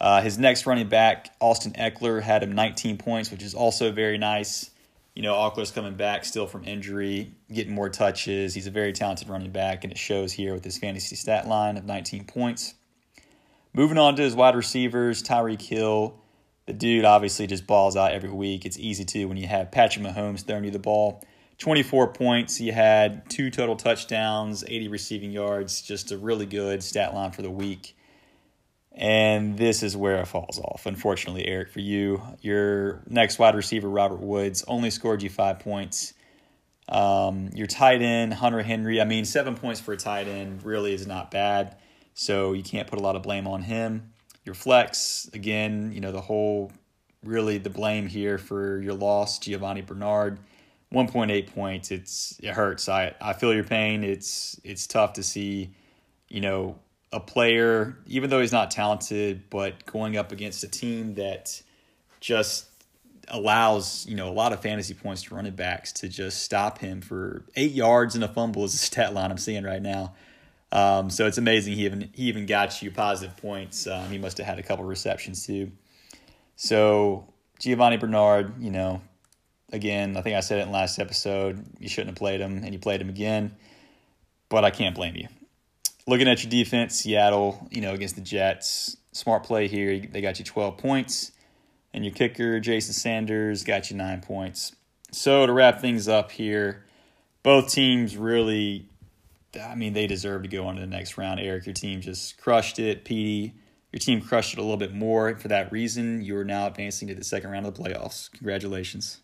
Uh, 0.00 0.22
his 0.22 0.38
next 0.38 0.64
running 0.66 0.88
back, 0.88 1.34
Austin 1.38 1.72
Ekeler, 1.72 2.22
had 2.22 2.42
him 2.42 2.52
19 2.52 2.96
points, 2.96 3.30
which 3.30 3.42
is 3.42 3.52
also 3.52 3.92
very 3.92 4.16
nice. 4.16 4.70
You 5.14 5.22
know, 5.22 5.34
Ekeler's 5.34 5.70
coming 5.70 5.94
back 5.94 6.24
still 6.24 6.46
from 6.46 6.64
injury, 6.64 7.34
getting 7.52 7.74
more 7.74 7.90
touches. 7.90 8.54
He's 8.54 8.66
a 8.66 8.70
very 8.70 8.94
talented 8.94 9.28
running 9.28 9.50
back, 9.50 9.84
and 9.84 9.92
it 9.92 9.98
shows 9.98 10.32
here 10.32 10.54
with 10.54 10.64
his 10.64 10.78
fantasy 10.78 11.14
stat 11.14 11.46
line 11.46 11.76
of 11.76 11.84
19 11.84 12.24
points. 12.24 12.74
Moving 13.72 13.98
on 13.98 14.16
to 14.16 14.22
his 14.22 14.34
wide 14.34 14.56
receivers, 14.56 15.22
Tyreek 15.22 15.62
Hill. 15.62 16.18
The 16.66 16.72
dude 16.72 17.04
obviously 17.04 17.46
just 17.46 17.66
balls 17.66 17.96
out 17.96 18.12
every 18.12 18.30
week. 18.30 18.66
It's 18.66 18.78
easy 18.78 19.04
to 19.04 19.24
when 19.26 19.36
you 19.36 19.46
have 19.46 19.70
Patrick 19.70 20.04
Mahomes 20.04 20.44
throwing 20.44 20.64
you 20.64 20.70
the 20.70 20.78
ball. 20.78 21.22
24 21.58 22.12
points. 22.12 22.56
He 22.56 22.68
had 22.68 23.28
two 23.28 23.50
total 23.50 23.76
touchdowns, 23.76 24.64
80 24.66 24.88
receiving 24.88 25.30
yards, 25.30 25.82
just 25.82 26.10
a 26.10 26.18
really 26.18 26.46
good 26.46 26.82
stat 26.82 27.14
line 27.14 27.30
for 27.32 27.42
the 27.42 27.50
week. 27.50 27.96
And 28.92 29.56
this 29.56 29.82
is 29.82 29.96
where 29.96 30.20
it 30.20 30.26
falls 30.26 30.58
off. 30.58 30.86
Unfortunately, 30.86 31.46
Eric, 31.46 31.70
for 31.70 31.80
you, 31.80 32.22
your 32.40 33.02
next 33.08 33.38
wide 33.38 33.54
receiver, 33.54 33.88
Robert 33.88 34.20
Woods, 34.20 34.64
only 34.66 34.90
scored 34.90 35.22
you 35.22 35.30
five 35.30 35.60
points. 35.60 36.12
Um, 36.88 37.50
your 37.54 37.68
tight 37.68 38.02
end, 38.02 38.34
Hunter 38.34 38.62
Henry, 38.62 39.00
I 39.00 39.04
mean, 39.04 39.24
seven 39.24 39.54
points 39.54 39.80
for 39.80 39.92
a 39.92 39.96
tight 39.96 40.26
end 40.26 40.64
really 40.64 40.92
is 40.92 41.06
not 41.06 41.30
bad. 41.30 41.76
So 42.20 42.52
you 42.52 42.62
can't 42.62 42.86
put 42.86 42.98
a 42.98 43.02
lot 43.02 43.16
of 43.16 43.22
blame 43.22 43.46
on 43.46 43.62
him. 43.62 44.12
Your 44.44 44.54
flex, 44.54 45.30
again, 45.32 45.90
you 45.94 46.02
know, 46.02 46.12
the 46.12 46.20
whole 46.20 46.70
really 47.24 47.56
the 47.56 47.70
blame 47.70 48.06
here 48.06 48.36
for 48.36 48.78
your 48.82 48.92
loss, 48.92 49.38
Giovanni 49.38 49.80
Bernard. 49.80 50.38
1.8 50.92 51.54
points. 51.54 51.90
It's 51.90 52.38
it 52.42 52.50
hurts. 52.50 52.90
I 52.90 53.14
I 53.22 53.32
feel 53.32 53.54
your 53.54 53.64
pain. 53.64 54.04
It's 54.04 54.60
it's 54.64 54.86
tough 54.86 55.14
to 55.14 55.22
see, 55.22 55.70
you 56.28 56.42
know, 56.42 56.78
a 57.10 57.20
player 57.20 57.96
even 58.06 58.28
though 58.28 58.42
he's 58.42 58.52
not 58.52 58.70
talented, 58.70 59.48
but 59.48 59.86
going 59.86 60.18
up 60.18 60.30
against 60.30 60.62
a 60.62 60.68
team 60.68 61.14
that 61.14 61.62
just 62.20 62.66
allows 63.28 64.04
you 64.06 64.14
know 64.14 64.28
a 64.28 64.34
lot 64.34 64.52
of 64.52 64.60
fantasy 64.60 64.92
points 64.92 65.22
to 65.22 65.34
running 65.34 65.54
backs 65.54 65.90
to 65.92 66.08
just 66.08 66.42
stop 66.42 66.78
him 66.80 67.00
for 67.00 67.46
eight 67.56 67.72
yards 67.72 68.14
and 68.14 68.22
a 68.24 68.28
fumble 68.28 68.64
is 68.64 68.74
a 68.74 68.76
stat 68.76 69.14
line 69.14 69.30
I'm 69.30 69.38
seeing 69.38 69.64
right 69.64 69.80
now. 69.80 70.12
Um, 70.72 71.10
so 71.10 71.26
it's 71.26 71.38
amazing 71.38 71.74
he 71.74 71.84
even 71.84 72.10
he 72.14 72.24
even 72.24 72.46
got 72.46 72.80
you 72.82 72.90
positive 72.90 73.36
points. 73.36 73.86
Um, 73.86 74.08
he 74.10 74.18
must 74.18 74.38
have 74.38 74.46
had 74.46 74.58
a 74.58 74.62
couple 74.62 74.84
receptions 74.84 75.46
too. 75.46 75.72
So 76.56 77.26
Giovanni 77.58 77.96
Bernard, 77.96 78.60
you 78.62 78.70
know, 78.70 79.02
again, 79.72 80.16
I 80.16 80.22
think 80.22 80.36
I 80.36 80.40
said 80.40 80.58
it 80.58 80.62
in 80.62 80.72
last 80.72 80.98
episode. 80.98 81.64
You 81.78 81.88
shouldn't 81.88 82.10
have 82.10 82.16
played 82.16 82.40
him, 82.40 82.62
and 82.64 82.72
you 82.72 82.78
played 82.78 83.00
him 83.00 83.08
again. 83.08 83.56
But 84.48 84.64
I 84.64 84.70
can't 84.70 84.94
blame 84.94 85.16
you. 85.16 85.28
Looking 86.06 86.28
at 86.28 86.42
your 86.42 86.50
defense, 86.50 86.96
Seattle, 86.96 87.68
you 87.70 87.80
know, 87.80 87.92
against 87.92 88.16
the 88.16 88.20
Jets, 88.20 88.96
smart 89.12 89.44
play 89.44 89.68
here. 89.68 90.00
They 90.00 90.20
got 90.20 90.38
you 90.38 90.44
12 90.44 90.76
points. 90.78 91.32
And 91.92 92.04
your 92.04 92.14
kicker, 92.14 92.60
Jason 92.60 92.94
Sanders, 92.94 93.64
got 93.64 93.90
you 93.90 93.96
nine 93.96 94.20
points. 94.20 94.74
So 95.12 95.46
to 95.46 95.52
wrap 95.52 95.80
things 95.80 96.08
up 96.08 96.30
here, 96.30 96.84
both 97.42 97.70
teams 97.70 98.16
really, 98.16 98.88
I 99.58 99.74
mean, 99.74 99.94
they 99.94 100.06
deserve 100.06 100.42
to 100.42 100.48
go 100.48 100.66
on 100.66 100.76
to 100.76 100.80
the 100.80 100.86
next 100.86 101.18
round. 101.18 101.40
Eric, 101.40 101.66
your 101.66 101.74
team 101.74 102.00
just 102.00 102.38
crushed 102.38 102.78
it. 102.78 103.04
Petey, 103.04 103.54
your 103.92 103.98
team 103.98 104.20
crushed 104.20 104.52
it 104.52 104.58
a 104.58 104.62
little 104.62 104.76
bit 104.76 104.94
more. 104.94 105.36
For 105.36 105.48
that 105.48 105.72
reason, 105.72 106.22
you 106.22 106.36
are 106.36 106.44
now 106.44 106.68
advancing 106.68 107.08
to 107.08 107.14
the 107.14 107.24
second 107.24 107.50
round 107.50 107.66
of 107.66 107.74
the 107.74 107.82
playoffs. 107.82 108.30
Congratulations. 108.30 109.20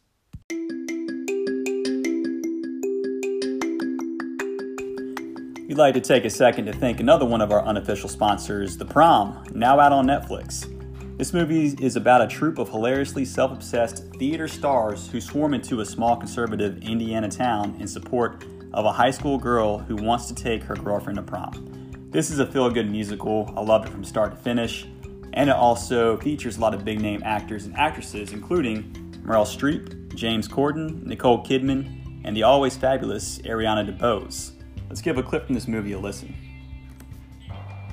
We'd 5.68 5.78
like 5.78 5.94
to 5.94 6.00
take 6.00 6.24
a 6.24 6.30
second 6.30 6.66
to 6.66 6.72
thank 6.72 7.00
another 7.00 7.24
one 7.24 7.40
of 7.40 7.52
our 7.52 7.64
unofficial 7.64 8.08
sponsors, 8.08 8.76
The 8.76 8.84
Prom, 8.84 9.44
now 9.52 9.78
out 9.78 9.92
on 9.92 10.06
Netflix. 10.06 10.72
This 11.18 11.32
movie 11.32 11.66
is 11.80 11.96
about 11.96 12.20
a 12.20 12.26
troupe 12.26 12.58
of 12.58 12.68
hilariously 12.68 13.24
self 13.24 13.52
obsessed 13.52 14.04
theater 14.16 14.48
stars 14.48 15.08
who 15.08 15.20
swarm 15.20 15.54
into 15.54 15.80
a 15.80 15.84
small 15.84 16.16
conservative 16.16 16.82
Indiana 16.82 17.28
town 17.28 17.76
in 17.80 17.86
support 17.86 18.44
of 18.76 18.84
a 18.84 18.92
high 18.92 19.10
school 19.10 19.38
girl 19.38 19.78
who 19.78 19.96
wants 19.96 20.26
to 20.28 20.34
take 20.34 20.62
her 20.62 20.76
girlfriend 20.76 21.16
to 21.16 21.22
prom. 21.22 22.08
This 22.10 22.30
is 22.30 22.40
a 22.40 22.46
feel 22.46 22.68
good 22.68 22.90
musical. 22.90 23.50
I 23.56 23.62
loved 23.62 23.88
it 23.88 23.90
from 23.90 24.04
start 24.04 24.32
to 24.32 24.36
finish. 24.36 24.86
And 25.32 25.48
it 25.48 25.56
also 25.56 26.18
features 26.18 26.58
a 26.58 26.60
lot 26.60 26.74
of 26.74 26.84
big 26.84 27.00
name 27.00 27.22
actors 27.24 27.64
and 27.64 27.74
actresses, 27.74 28.34
including 28.34 28.92
Meryl 29.24 29.46
Streep, 29.46 30.14
James 30.14 30.46
Corden, 30.46 31.02
Nicole 31.04 31.42
Kidman, 31.42 32.20
and 32.24 32.36
the 32.36 32.42
always 32.42 32.76
fabulous 32.76 33.38
Ariana 33.38 33.98
DeBose. 33.98 34.52
Let's 34.90 35.00
give 35.00 35.16
a 35.16 35.22
clip 35.22 35.46
from 35.46 35.54
this 35.54 35.66
movie 35.66 35.92
a 35.92 35.98
listen. 35.98 36.34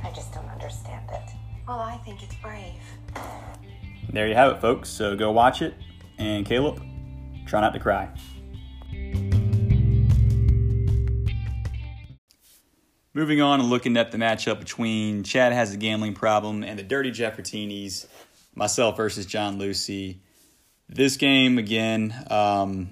I 0.04 0.12
just 0.12 0.34
don't 0.34 0.50
understand 0.50 1.10
it. 1.12 1.32
Well, 1.66 1.80
I 1.80 1.96
think 2.00 2.22
it's 2.24 2.36
brave. 2.36 2.74
There 4.12 4.28
you 4.28 4.36
have 4.36 4.52
it, 4.52 4.60
folks. 4.60 4.90
So 4.90 5.16
go 5.16 5.32
watch 5.32 5.62
it. 5.62 5.76
And 6.18 6.46
Caleb, 6.46 6.84
try 7.48 7.62
not 7.62 7.74
to 7.74 7.80
cry. 7.80 8.10
Moving 13.16 13.42
on 13.42 13.60
and 13.60 13.70
looking 13.70 13.96
at 13.96 14.12
the 14.12 14.18
matchup 14.18 14.58
between 14.58 15.24
Chad 15.24 15.54
has 15.54 15.72
a 15.72 15.78
gambling 15.78 16.16
problem 16.16 16.64
and 16.64 16.80
the 16.80 16.84
Dirty 16.84 17.12
Jeffertinis, 17.12 18.08
myself 18.56 18.98
versus 18.98 19.28
John 19.28 19.60
Lucy. 19.60 20.20
This 20.90 21.16
game 21.18 21.60
again 21.60 22.12
um, 22.32 22.90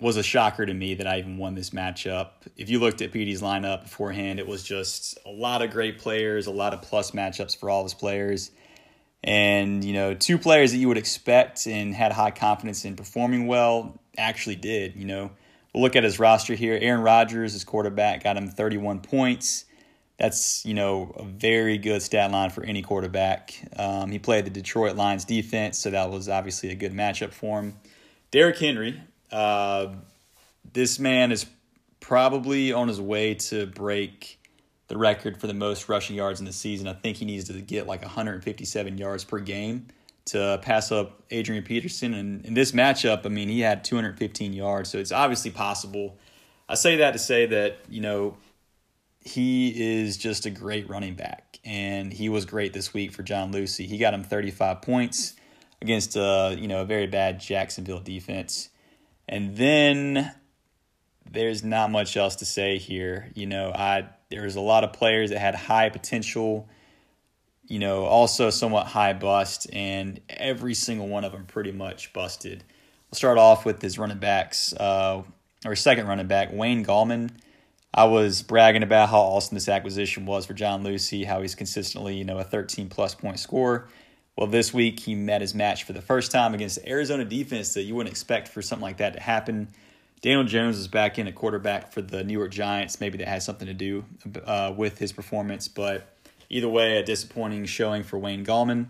was 0.00 0.18
a 0.18 0.22
shocker 0.22 0.66
to 0.66 0.74
me 0.74 0.96
that 0.96 1.06
I 1.06 1.18
even 1.18 1.38
won 1.38 1.54
this 1.54 1.70
matchup. 1.70 2.28
If 2.58 2.68
you 2.68 2.78
looked 2.78 3.00
at 3.00 3.10
Petey's 3.10 3.40
lineup 3.40 3.84
beforehand, 3.84 4.38
it 4.38 4.46
was 4.46 4.62
just 4.62 5.18
a 5.24 5.30
lot 5.30 5.62
of 5.62 5.70
great 5.70 5.98
players, 5.98 6.46
a 6.46 6.50
lot 6.50 6.74
of 6.74 6.82
plus 6.82 7.12
matchups 7.12 7.56
for 7.56 7.70
all 7.70 7.84
his 7.84 7.94
players. 7.94 8.50
And, 9.24 9.82
you 9.82 9.94
know, 9.94 10.12
two 10.12 10.36
players 10.36 10.72
that 10.72 10.78
you 10.78 10.88
would 10.88 10.98
expect 10.98 11.66
and 11.66 11.94
had 11.94 12.12
high 12.12 12.32
confidence 12.32 12.84
in 12.84 12.96
performing 12.96 13.46
well 13.46 13.98
actually 14.18 14.56
did. 14.56 14.94
You 14.94 15.06
know, 15.06 15.30
we'll 15.72 15.82
look 15.82 15.96
at 15.96 16.04
his 16.04 16.18
roster 16.18 16.54
here. 16.54 16.78
Aaron 16.80 17.02
Rodgers, 17.02 17.52
his 17.52 17.64
quarterback, 17.64 18.24
got 18.24 18.36
him 18.36 18.48
31 18.48 19.00
points. 19.00 19.64
That's, 20.18 20.64
you 20.66 20.74
know, 20.74 21.14
a 21.16 21.24
very 21.24 21.78
good 21.78 22.02
stat 22.02 22.30
line 22.32 22.50
for 22.50 22.64
any 22.64 22.82
quarterback. 22.82 23.54
Um, 23.76 24.10
he 24.10 24.18
played 24.18 24.44
the 24.46 24.50
Detroit 24.50 24.96
Lions 24.96 25.24
defense, 25.24 25.78
so 25.78 25.90
that 25.90 26.10
was 26.10 26.28
obviously 26.28 26.70
a 26.70 26.74
good 26.74 26.92
matchup 26.92 27.32
for 27.32 27.60
him. 27.60 27.76
Derrick 28.32 28.58
Henry, 28.58 29.00
uh, 29.30 29.88
this 30.72 30.98
man 30.98 31.30
is 31.30 31.46
probably 32.00 32.72
on 32.72 32.88
his 32.88 33.00
way 33.00 33.34
to 33.34 33.66
break 33.66 34.40
the 34.88 34.96
record 34.96 35.38
for 35.38 35.46
the 35.46 35.54
most 35.54 35.88
rushing 35.88 36.16
yards 36.16 36.40
in 36.40 36.46
the 36.46 36.52
season. 36.52 36.88
I 36.88 36.94
think 36.94 37.18
he 37.18 37.24
needs 37.24 37.44
to 37.44 37.60
get 37.60 37.86
like 37.86 38.02
157 38.02 38.98
yards 38.98 39.24
per 39.24 39.38
game 39.38 39.86
to 40.28 40.58
pass 40.62 40.90
up 40.92 41.22
Adrian 41.30 41.62
Peterson. 41.62 42.14
And 42.14 42.44
in 42.44 42.54
this 42.54 42.72
matchup, 42.72 43.26
I 43.26 43.28
mean, 43.28 43.48
he 43.48 43.60
had 43.60 43.84
215 43.84 44.52
yards, 44.52 44.90
so 44.90 44.98
it's 44.98 45.12
obviously 45.12 45.50
possible. 45.50 46.18
I 46.68 46.74
say 46.74 46.96
that 46.96 47.12
to 47.12 47.18
say 47.18 47.46
that, 47.46 47.78
you 47.88 48.00
know, 48.00 48.36
he 49.20 50.00
is 50.00 50.16
just 50.16 50.46
a 50.46 50.50
great 50.50 50.88
running 50.88 51.14
back, 51.14 51.58
and 51.64 52.12
he 52.12 52.28
was 52.28 52.44
great 52.44 52.72
this 52.72 52.94
week 52.94 53.12
for 53.12 53.22
John 53.22 53.52
Lucy. 53.52 53.86
He 53.86 53.98
got 53.98 54.14
him 54.14 54.24
35 54.24 54.82
points 54.82 55.34
against, 55.82 56.16
uh, 56.16 56.54
you 56.56 56.68
know, 56.68 56.82
a 56.82 56.84
very 56.84 57.06
bad 57.06 57.40
Jacksonville 57.40 58.00
defense. 58.00 58.68
And 59.28 59.56
then 59.56 60.32
there's 61.30 61.62
not 61.62 61.90
much 61.90 62.16
else 62.16 62.36
to 62.36 62.44
say 62.44 62.78
here. 62.78 63.30
You 63.34 63.46
know, 63.46 63.72
I 63.74 64.08
there's 64.30 64.56
a 64.56 64.60
lot 64.60 64.84
of 64.84 64.92
players 64.92 65.30
that 65.30 65.38
had 65.38 65.54
high 65.54 65.88
potential, 65.88 66.68
you 67.68 67.78
know, 67.78 68.04
also 68.04 68.50
somewhat 68.50 68.86
high 68.86 69.12
bust, 69.12 69.68
and 69.72 70.20
every 70.28 70.74
single 70.74 71.06
one 71.06 71.24
of 71.24 71.32
them 71.32 71.44
pretty 71.46 71.72
much 71.72 72.12
busted. 72.12 72.64
We'll 73.10 73.16
start 73.16 73.38
off 73.38 73.64
with 73.64 73.80
his 73.80 73.98
running 73.98 74.18
backs, 74.18 74.72
uh, 74.74 75.22
or 75.64 75.76
second 75.76 76.06
running 76.08 76.26
back, 76.26 76.48
Wayne 76.52 76.84
Gallman. 76.84 77.30
I 77.92 78.04
was 78.04 78.42
bragging 78.42 78.82
about 78.82 79.08
how 79.08 79.20
awesome 79.20 79.54
this 79.54 79.68
acquisition 79.68 80.26
was 80.26 80.46
for 80.46 80.54
John 80.54 80.82
Lucy, 80.82 81.24
how 81.24 81.40
he's 81.42 81.54
consistently, 81.54 82.16
you 82.16 82.24
know, 82.24 82.38
a 82.38 82.44
13 82.44 82.88
plus 82.88 83.14
point 83.14 83.38
scorer. 83.38 83.88
Well, 84.36 84.46
this 84.46 84.72
week 84.72 85.00
he 85.00 85.14
met 85.14 85.40
his 85.40 85.54
match 85.54 85.84
for 85.84 85.92
the 85.92 86.02
first 86.02 86.30
time 86.30 86.54
against 86.54 86.76
the 86.76 86.88
Arizona 86.88 87.24
defense 87.24 87.74
that 87.74 87.82
you 87.82 87.94
wouldn't 87.94 88.12
expect 88.12 88.48
for 88.48 88.62
something 88.62 88.84
like 88.84 88.98
that 88.98 89.14
to 89.14 89.20
happen. 89.20 89.68
Daniel 90.20 90.44
Jones 90.44 90.78
is 90.78 90.88
back 90.88 91.18
in 91.18 91.26
a 91.26 91.32
quarterback 91.32 91.92
for 91.92 92.02
the 92.02 92.22
New 92.24 92.38
York 92.38 92.50
Giants. 92.50 93.00
Maybe 93.00 93.18
that 93.18 93.28
has 93.28 93.44
something 93.44 93.66
to 93.66 93.74
do 93.74 94.04
uh, 94.44 94.72
with 94.76 94.98
his 94.98 95.12
performance, 95.12 95.66
but 95.68 96.17
either 96.48 96.68
way, 96.68 96.98
a 96.98 97.02
disappointing 97.02 97.64
showing 97.66 98.02
for 98.02 98.18
Wayne 98.18 98.44
Gallman. 98.44 98.88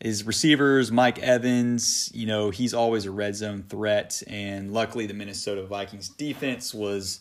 His 0.00 0.24
receivers, 0.24 0.92
Mike 0.92 1.18
Evans, 1.20 2.10
you 2.14 2.26
know, 2.26 2.50
he's 2.50 2.74
always 2.74 3.06
a 3.06 3.10
red 3.10 3.36
zone 3.36 3.64
threat, 3.68 4.22
and 4.26 4.72
luckily 4.72 5.06
the 5.06 5.14
Minnesota 5.14 5.64
Vikings 5.64 6.08
defense 6.08 6.74
was 6.74 7.20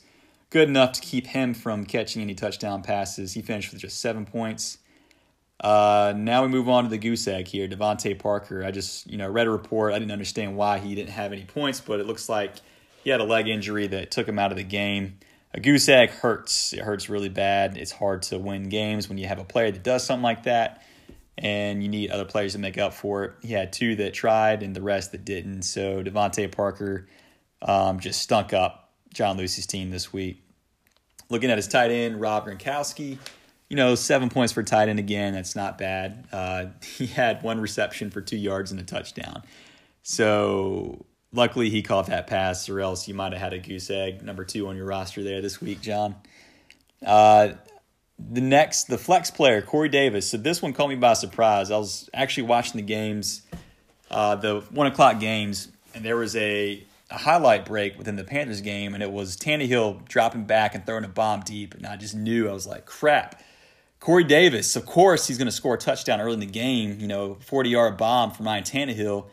good 0.49 0.67
enough 0.67 0.91
to 0.93 1.01
keep 1.01 1.27
him 1.27 1.53
from 1.53 1.85
catching 1.85 2.21
any 2.21 2.35
touchdown 2.35 2.81
passes. 2.81 3.33
He 3.33 3.41
finished 3.41 3.71
with 3.71 3.81
just 3.81 3.99
seven 3.99 4.25
points. 4.25 4.79
Uh, 5.61 6.13
now 6.15 6.41
we 6.41 6.49
move 6.49 6.67
on 6.67 6.83
to 6.83 6.89
the 6.89 6.97
goose 6.97 7.27
egg 7.27 7.47
here, 7.47 7.67
DeVante 7.67 8.19
Parker. 8.19 8.65
I 8.65 8.71
just, 8.71 9.09
you 9.09 9.17
know, 9.17 9.29
read 9.29 9.47
a 9.47 9.51
report. 9.51 9.93
I 9.93 9.99
didn't 9.99 10.11
understand 10.11 10.57
why 10.57 10.79
he 10.79 10.93
didn't 10.93 11.11
have 11.11 11.31
any 11.31 11.45
points, 11.45 11.79
but 11.79 11.99
it 11.99 12.05
looks 12.05 12.27
like– 12.27 12.55
he 13.03 13.09
had 13.09 13.19
a 13.19 13.25
leg 13.25 13.47
injury 13.47 13.87
that 13.87 14.11
took 14.11 14.27
him 14.27 14.39
out 14.39 14.51
of 14.51 14.57
the 14.57 14.63
game. 14.63 15.19
A 15.53 15.59
goose 15.59 15.87
egg 15.87 16.09
hurts. 16.09 16.73
It 16.73 16.79
hurts 16.79 17.09
really 17.09 17.29
bad. 17.29 17.77
It's 17.77 17.91
hard 17.91 18.23
to 18.23 18.39
win 18.39 18.69
games 18.69 19.07
when 19.07 19.17
you 19.17 19.27
have 19.27 19.39
a 19.39 19.43
player 19.43 19.71
that 19.71 19.83
does 19.83 20.03
something 20.03 20.23
like 20.23 20.43
that, 20.43 20.83
and 21.37 21.83
you 21.83 21.89
need 21.89 22.09
other 22.09 22.25
players 22.25 22.53
to 22.53 22.59
make 22.59 22.77
up 22.77 22.93
for 22.93 23.23
it. 23.25 23.33
He 23.41 23.53
had 23.53 23.71
two 23.71 23.95
that 23.97 24.13
tried 24.13 24.63
and 24.63 24.75
the 24.75 24.81
rest 24.81 25.11
that 25.11 25.25
didn't. 25.25 25.61
So 25.63 26.03
DeVante 26.03 26.51
Parker 26.51 27.07
um, 27.61 27.99
just 27.99 28.21
stunk 28.21 28.51
up 28.51 28.91
John 29.13 29.37
Lucy's 29.37 29.67
team 29.67 29.91
this 29.91 30.11
week. 30.11 30.41
Looking 31.29 31.51
at 31.51 31.57
his 31.57 31.67
tight 31.67 31.91
end, 31.91 32.19
Rob 32.19 32.47
Gronkowski, 32.47 33.17
you 33.69 33.77
know, 33.77 33.93
seven 33.95 34.29
points 34.29 34.53
for 34.53 34.63
tight 34.63 34.89
end 34.89 34.99
again. 34.99 35.33
That's 35.33 35.55
not 35.55 35.77
bad. 35.77 36.27
Uh, 36.31 36.65
he 36.97 37.05
had 37.05 37.43
one 37.43 37.61
reception 37.61 38.09
for 38.09 38.21
two 38.21 38.37
yards 38.37 38.71
and 38.71 38.79
a 38.79 38.83
touchdown. 38.83 39.43
So 40.01 41.05
luckily 41.33 41.69
he 41.69 41.81
caught 41.81 42.07
that 42.07 42.27
pass, 42.27 42.69
or 42.69 42.79
else 42.79 43.07
you 43.07 43.13
might 43.13 43.33
have 43.33 43.41
had 43.41 43.53
a 43.53 43.59
goose 43.59 43.89
egg 43.89 44.21
number 44.23 44.45
two 44.45 44.67
on 44.67 44.77
your 44.77 44.85
roster 44.85 45.23
there 45.23 45.41
this 45.41 45.59
week, 45.59 45.81
John. 45.81 46.15
Uh, 47.05 47.49
the 48.17 48.41
next, 48.41 48.85
the 48.85 48.97
flex 48.97 49.31
player, 49.31 49.61
Corey 49.61 49.89
Davis. 49.89 50.29
So 50.29 50.37
this 50.37 50.61
one 50.61 50.71
caught 50.71 50.87
me 50.87 50.95
by 50.95 51.13
surprise. 51.13 51.71
I 51.71 51.77
was 51.77 52.09
actually 52.13 52.43
watching 52.43 52.77
the 52.77 52.87
games, 52.87 53.41
uh, 54.09 54.35
the 54.35 54.61
one 54.69 54.87
o'clock 54.87 55.19
games, 55.19 55.67
and 55.93 56.05
there 56.05 56.15
was 56.15 56.35
a 56.35 56.85
a 57.09 57.17
highlight 57.17 57.65
break 57.65 57.97
within 57.97 58.15
the 58.15 58.23
Panthers 58.23 58.61
game, 58.61 58.93
and 58.93 59.03
it 59.03 59.11
was 59.11 59.37
Tannehill 59.37 60.07
dropping 60.07 60.45
back 60.45 60.73
and 60.73 60.83
throwing 60.85 61.03
a 61.03 61.09
bomb 61.09 61.41
deep, 61.41 61.75
and 61.75 61.85
I 61.85 61.95
just 61.95 62.15
knew 62.15 62.49
I 62.49 62.53
was 62.53 62.65
like, 62.65 62.85
crap. 62.85 63.41
Corey 63.99 64.23
Davis, 64.23 64.75
of 64.75 64.85
course, 64.85 65.27
he's 65.27 65.37
going 65.37 65.47
to 65.47 65.51
score 65.51 65.75
a 65.75 65.77
touchdown 65.77 66.19
early 66.19 66.33
in 66.33 66.39
the 66.39 66.45
game. 66.45 66.99
You 66.99 67.07
know, 67.07 67.37
forty 67.39 67.69
yard 67.69 67.97
bomb 67.97 68.31
for 68.31 68.43
Ryan 68.43 68.63
Tannehill, 68.63 69.27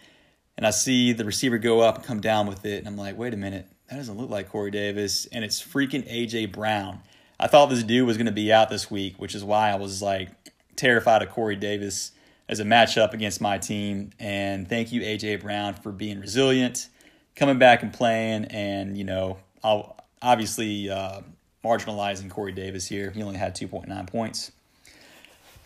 and 0.61 0.67
I 0.67 0.73
see 0.73 1.15
the 1.15 1.25
receiver 1.25 1.57
go 1.57 1.81
up 1.81 1.97
and 1.97 2.05
come 2.05 2.21
down 2.21 2.47
with 2.47 2.67
it, 2.67 2.81
and 2.81 2.87
I'm 2.87 2.99
like, 2.99 3.17
wait 3.17 3.33
a 3.33 3.37
minute, 3.39 3.67
that 3.89 3.97
doesn't 3.97 4.19
look 4.19 4.29
like 4.29 4.51
Corey 4.51 4.71
Davis, 4.71 5.25
and 5.33 5.43
it's 5.43 5.59
freaking 5.59 6.07
AJ 6.07 6.53
Brown. 6.53 7.01
I 7.39 7.47
thought 7.47 7.71
this 7.71 7.83
dude 7.83 8.07
was 8.07 8.19
going 8.19 8.27
to 8.27 8.33
be 8.33 8.53
out 8.53 8.69
this 8.69 8.91
week, 8.91 9.15
which 9.17 9.35
is 9.35 9.43
why 9.43 9.71
I 9.71 9.77
was 9.77 10.03
like 10.03 10.29
terrified 10.77 11.23
of 11.23 11.31
Corey 11.31 11.57
Davis 11.57 12.13
as 12.47 12.61
a 12.61 12.65
matchup 12.65 13.15
against 13.15 13.41
my 13.41 13.57
team. 13.57 14.11
And 14.19 14.69
thank 14.69 14.93
you, 14.93 15.01
AJ 15.01 15.41
Brown, 15.41 15.73
for 15.73 15.93
being 15.93 16.21
resilient, 16.21 16.89
coming 17.37 17.59
back 17.59 17.83
and 17.83 17.91
playing, 17.91 18.45
and 18.51 18.99
you 18.99 19.05
know, 19.05 19.39
I'll 19.65 19.97
obviously 20.21 20.91
uh, 20.91 21.23
marginalizing 21.65 22.29
Corey 22.29 22.53
Davis 22.53 22.87
here. 22.87 23.11
He 23.13 23.23
only 23.23 23.39
had 23.39 23.57
2.9 23.57 24.07
points. 24.09 24.53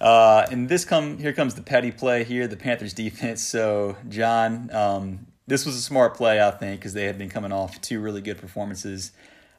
Uh, 0.00 0.46
and 0.50 0.68
this 0.68 0.84
come 0.84 1.18
here 1.18 1.32
comes 1.32 1.54
the 1.54 1.62
petty 1.62 1.90
play 1.90 2.24
here, 2.24 2.46
the 2.46 2.56
Panthers 2.56 2.92
defense. 2.92 3.42
So 3.42 3.96
John, 4.08 4.70
um, 4.72 5.26
this 5.46 5.64
was 5.64 5.76
a 5.76 5.80
smart 5.80 6.16
play, 6.16 6.42
I 6.42 6.50
think, 6.50 6.80
because 6.80 6.94
they 6.94 7.04
had 7.04 7.18
been 7.18 7.30
coming 7.30 7.52
off 7.52 7.80
two 7.80 8.00
really 8.00 8.20
good 8.20 8.38
performances 8.38 9.12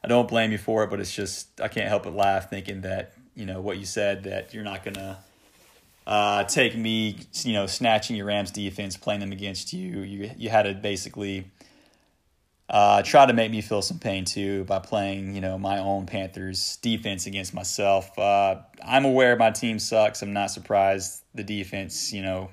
I 0.05 0.07
don't 0.07 0.27
blame 0.27 0.51
you 0.51 0.59
for 0.59 0.83
it, 0.83 0.91
but 0.91 0.99
it's 0.99 1.11
just 1.11 1.59
I 1.59 1.67
can't 1.67 1.87
help 1.87 2.03
but 2.03 2.13
laugh 2.13 2.47
thinking 2.47 2.81
that 2.81 3.13
you 3.33 3.47
know 3.47 3.59
what 3.59 3.79
you 3.79 3.87
said 3.87 4.25
that 4.25 4.53
you're 4.53 4.63
not 4.63 4.83
gonna 4.85 5.17
uh, 6.05 6.43
take 6.43 6.77
me, 6.77 7.17
you 7.41 7.53
know, 7.53 7.65
snatching 7.65 8.15
your 8.15 8.27
Rams 8.27 8.51
defense, 8.51 8.97
playing 8.97 9.21
them 9.21 9.31
against 9.31 9.73
you. 9.73 10.01
You 10.01 10.29
you 10.37 10.49
had 10.49 10.63
to 10.63 10.75
basically 10.75 11.45
uh, 12.69 13.03
try 13.03 13.25
to 13.25 13.33
make 13.33 13.51
me 13.51 13.61
feel 13.61 13.81
some 13.81 13.99
pain 13.99 14.25
too 14.25 14.63
by 14.63 14.79
playing, 14.79 15.35
you 15.35 15.41
know, 15.41 15.57
my 15.57 15.77
own 15.77 16.05
Panthers 16.05 16.77
defense 16.77 17.27
against 17.27 17.53
myself. 17.53 18.17
Uh, 18.17 18.57
I'm 18.83 19.05
aware 19.05 19.35
my 19.35 19.51
team 19.51 19.77
sucks. 19.77 20.21
I'm 20.21 20.33
not 20.33 20.49
surprised 20.49 21.21
the 21.35 21.43
defense, 21.43 22.11
you 22.11 22.23
know, 22.23 22.49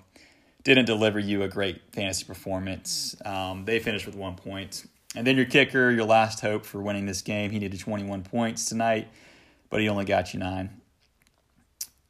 didn't 0.64 0.85
deliver 0.85 1.19
you 1.19 1.42
a 1.42 1.49
great 1.49 1.81
fantasy 1.92 2.25
performance. 2.25 3.16
Um, 3.25 3.64
they 3.64 3.78
finished 3.78 4.04
with 4.04 4.14
one 4.14 4.35
point. 4.35 4.85
And 5.14 5.26
then 5.26 5.37
your 5.37 5.47
kicker, 5.47 5.90
your 5.90 6.04
last 6.04 6.40
hope 6.40 6.64
for 6.64 6.81
winning 6.81 7.07
this 7.07 7.23
game, 7.23 7.50
he 7.50 7.59
needed 7.59 7.81
21 7.81 8.23
points 8.23 8.66
tonight, 8.66 9.09
but 9.71 9.81
he 9.81 9.88
only 9.88 10.04
got 10.04 10.35
you 10.35 10.40
nine. 10.40 10.81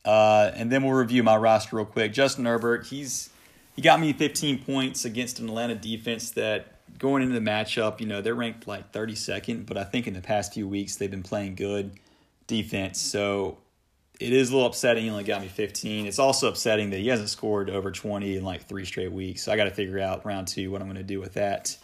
Uh, 0.05 0.51
and 0.55 0.71
then 0.71 0.83
we'll 0.83 0.95
review 0.95 1.23
my 1.23 1.37
roster 1.37 1.77
real 1.77 1.85
quick. 1.85 2.13
Justin 2.13 2.47
Herbert, 2.47 2.87
he's 2.87 3.31
he 3.75 3.83
got 3.83 4.01
me 4.01 4.13
15 4.13 4.65
points 4.65 5.05
against 5.05 5.39
an 5.39 5.49
Atlanta 5.49 5.75
defense 5.75 6.31
that 6.33 6.79
going 6.99 7.23
into 7.23 7.39
the 7.39 7.45
matchup, 7.45 8.01
you 8.01 8.07
know, 8.07 8.21
they're 8.21 8.35
ranked 8.35 8.67
like 8.67 8.93
32nd, 8.93 9.67
but 9.67 9.77
I 9.77 9.85
think 9.85 10.07
in 10.07 10.15
the 10.15 10.21
past 10.21 10.55
few 10.55 10.69
weeks 10.69 10.97
they've 10.97 11.11
been 11.11 11.23
playing 11.23 11.55
good 11.55 11.93
defense. 12.47 13.01
So 13.01 13.59
it 14.21 14.33
is 14.33 14.51
a 14.51 14.53
little 14.53 14.69
upsetting. 14.69 15.05
He 15.05 15.11
only 15.11 15.25
got 15.25 15.41
me 15.41 15.49
15. 15.49 16.07
It's 16.07 16.19
also 16.19 16.49
upsetting 16.49 16.91
that 16.91 16.99
he 16.99 17.09
hasn't 17.09 17.31
scored 17.31 17.71
over 17.71 17.91
20 17.91 18.37
in 18.37 18.45
like 18.45 18.67
three 18.67 18.85
straight 18.85 19.11
weeks. 19.13 19.43
So 19.43 19.53
I 19.53 19.57
got 19.57 19.65
to 19.65 19.71
figure 19.71 19.99
out 19.99 20.25
round 20.25 20.49
two 20.49 20.71
what 20.71 20.81
I'm 20.81 20.87
going 20.87 20.97
to 20.97 21.03
do 21.03 21.21
with 21.21 21.35
that. 21.35 21.77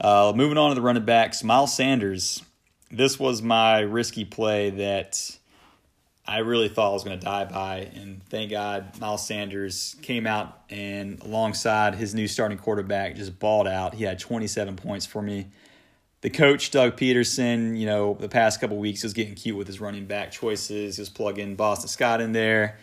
Uh, 0.00 0.32
moving 0.34 0.56
on 0.56 0.70
to 0.70 0.74
the 0.74 0.80
running 0.80 1.04
backs, 1.04 1.44
Miles 1.44 1.74
Sanders. 1.74 2.42
This 2.90 3.20
was 3.20 3.42
my 3.42 3.80
risky 3.80 4.24
play 4.24 4.70
that 4.70 5.38
I 6.30 6.38
really 6.38 6.68
thought 6.68 6.90
I 6.90 6.92
was 6.92 7.02
going 7.02 7.18
to 7.18 7.24
die 7.24 7.44
by. 7.44 7.90
And 7.96 8.22
thank 8.28 8.52
God 8.52 9.00
Miles 9.00 9.26
Sanders 9.26 9.96
came 10.00 10.28
out 10.28 10.62
and 10.70 11.20
alongside 11.22 11.96
his 11.96 12.14
new 12.14 12.28
starting 12.28 12.56
quarterback 12.56 13.16
just 13.16 13.36
balled 13.40 13.66
out. 13.66 13.94
He 13.94 14.04
had 14.04 14.20
27 14.20 14.76
points 14.76 15.04
for 15.06 15.20
me. 15.20 15.48
The 16.20 16.30
coach, 16.30 16.70
Doug 16.70 16.96
Pederson, 16.96 17.76
you 17.76 17.84
know, 17.84 18.16
the 18.20 18.28
past 18.28 18.60
couple 18.60 18.76
weeks 18.76 19.02
was 19.02 19.12
getting 19.12 19.34
cute 19.34 19.56
with 19.56 19.66
his 19.66 19.80
running 19.80 20.06
back 20.06 20.30
choices. 20.30 20.96
He 20.96 21.02
was 21.02 21.08
plugging 21.08 21.56
Boston 21.56 21.88
Scott 21.88 22.20
in 22.20 22.30
there. 22.30 22.78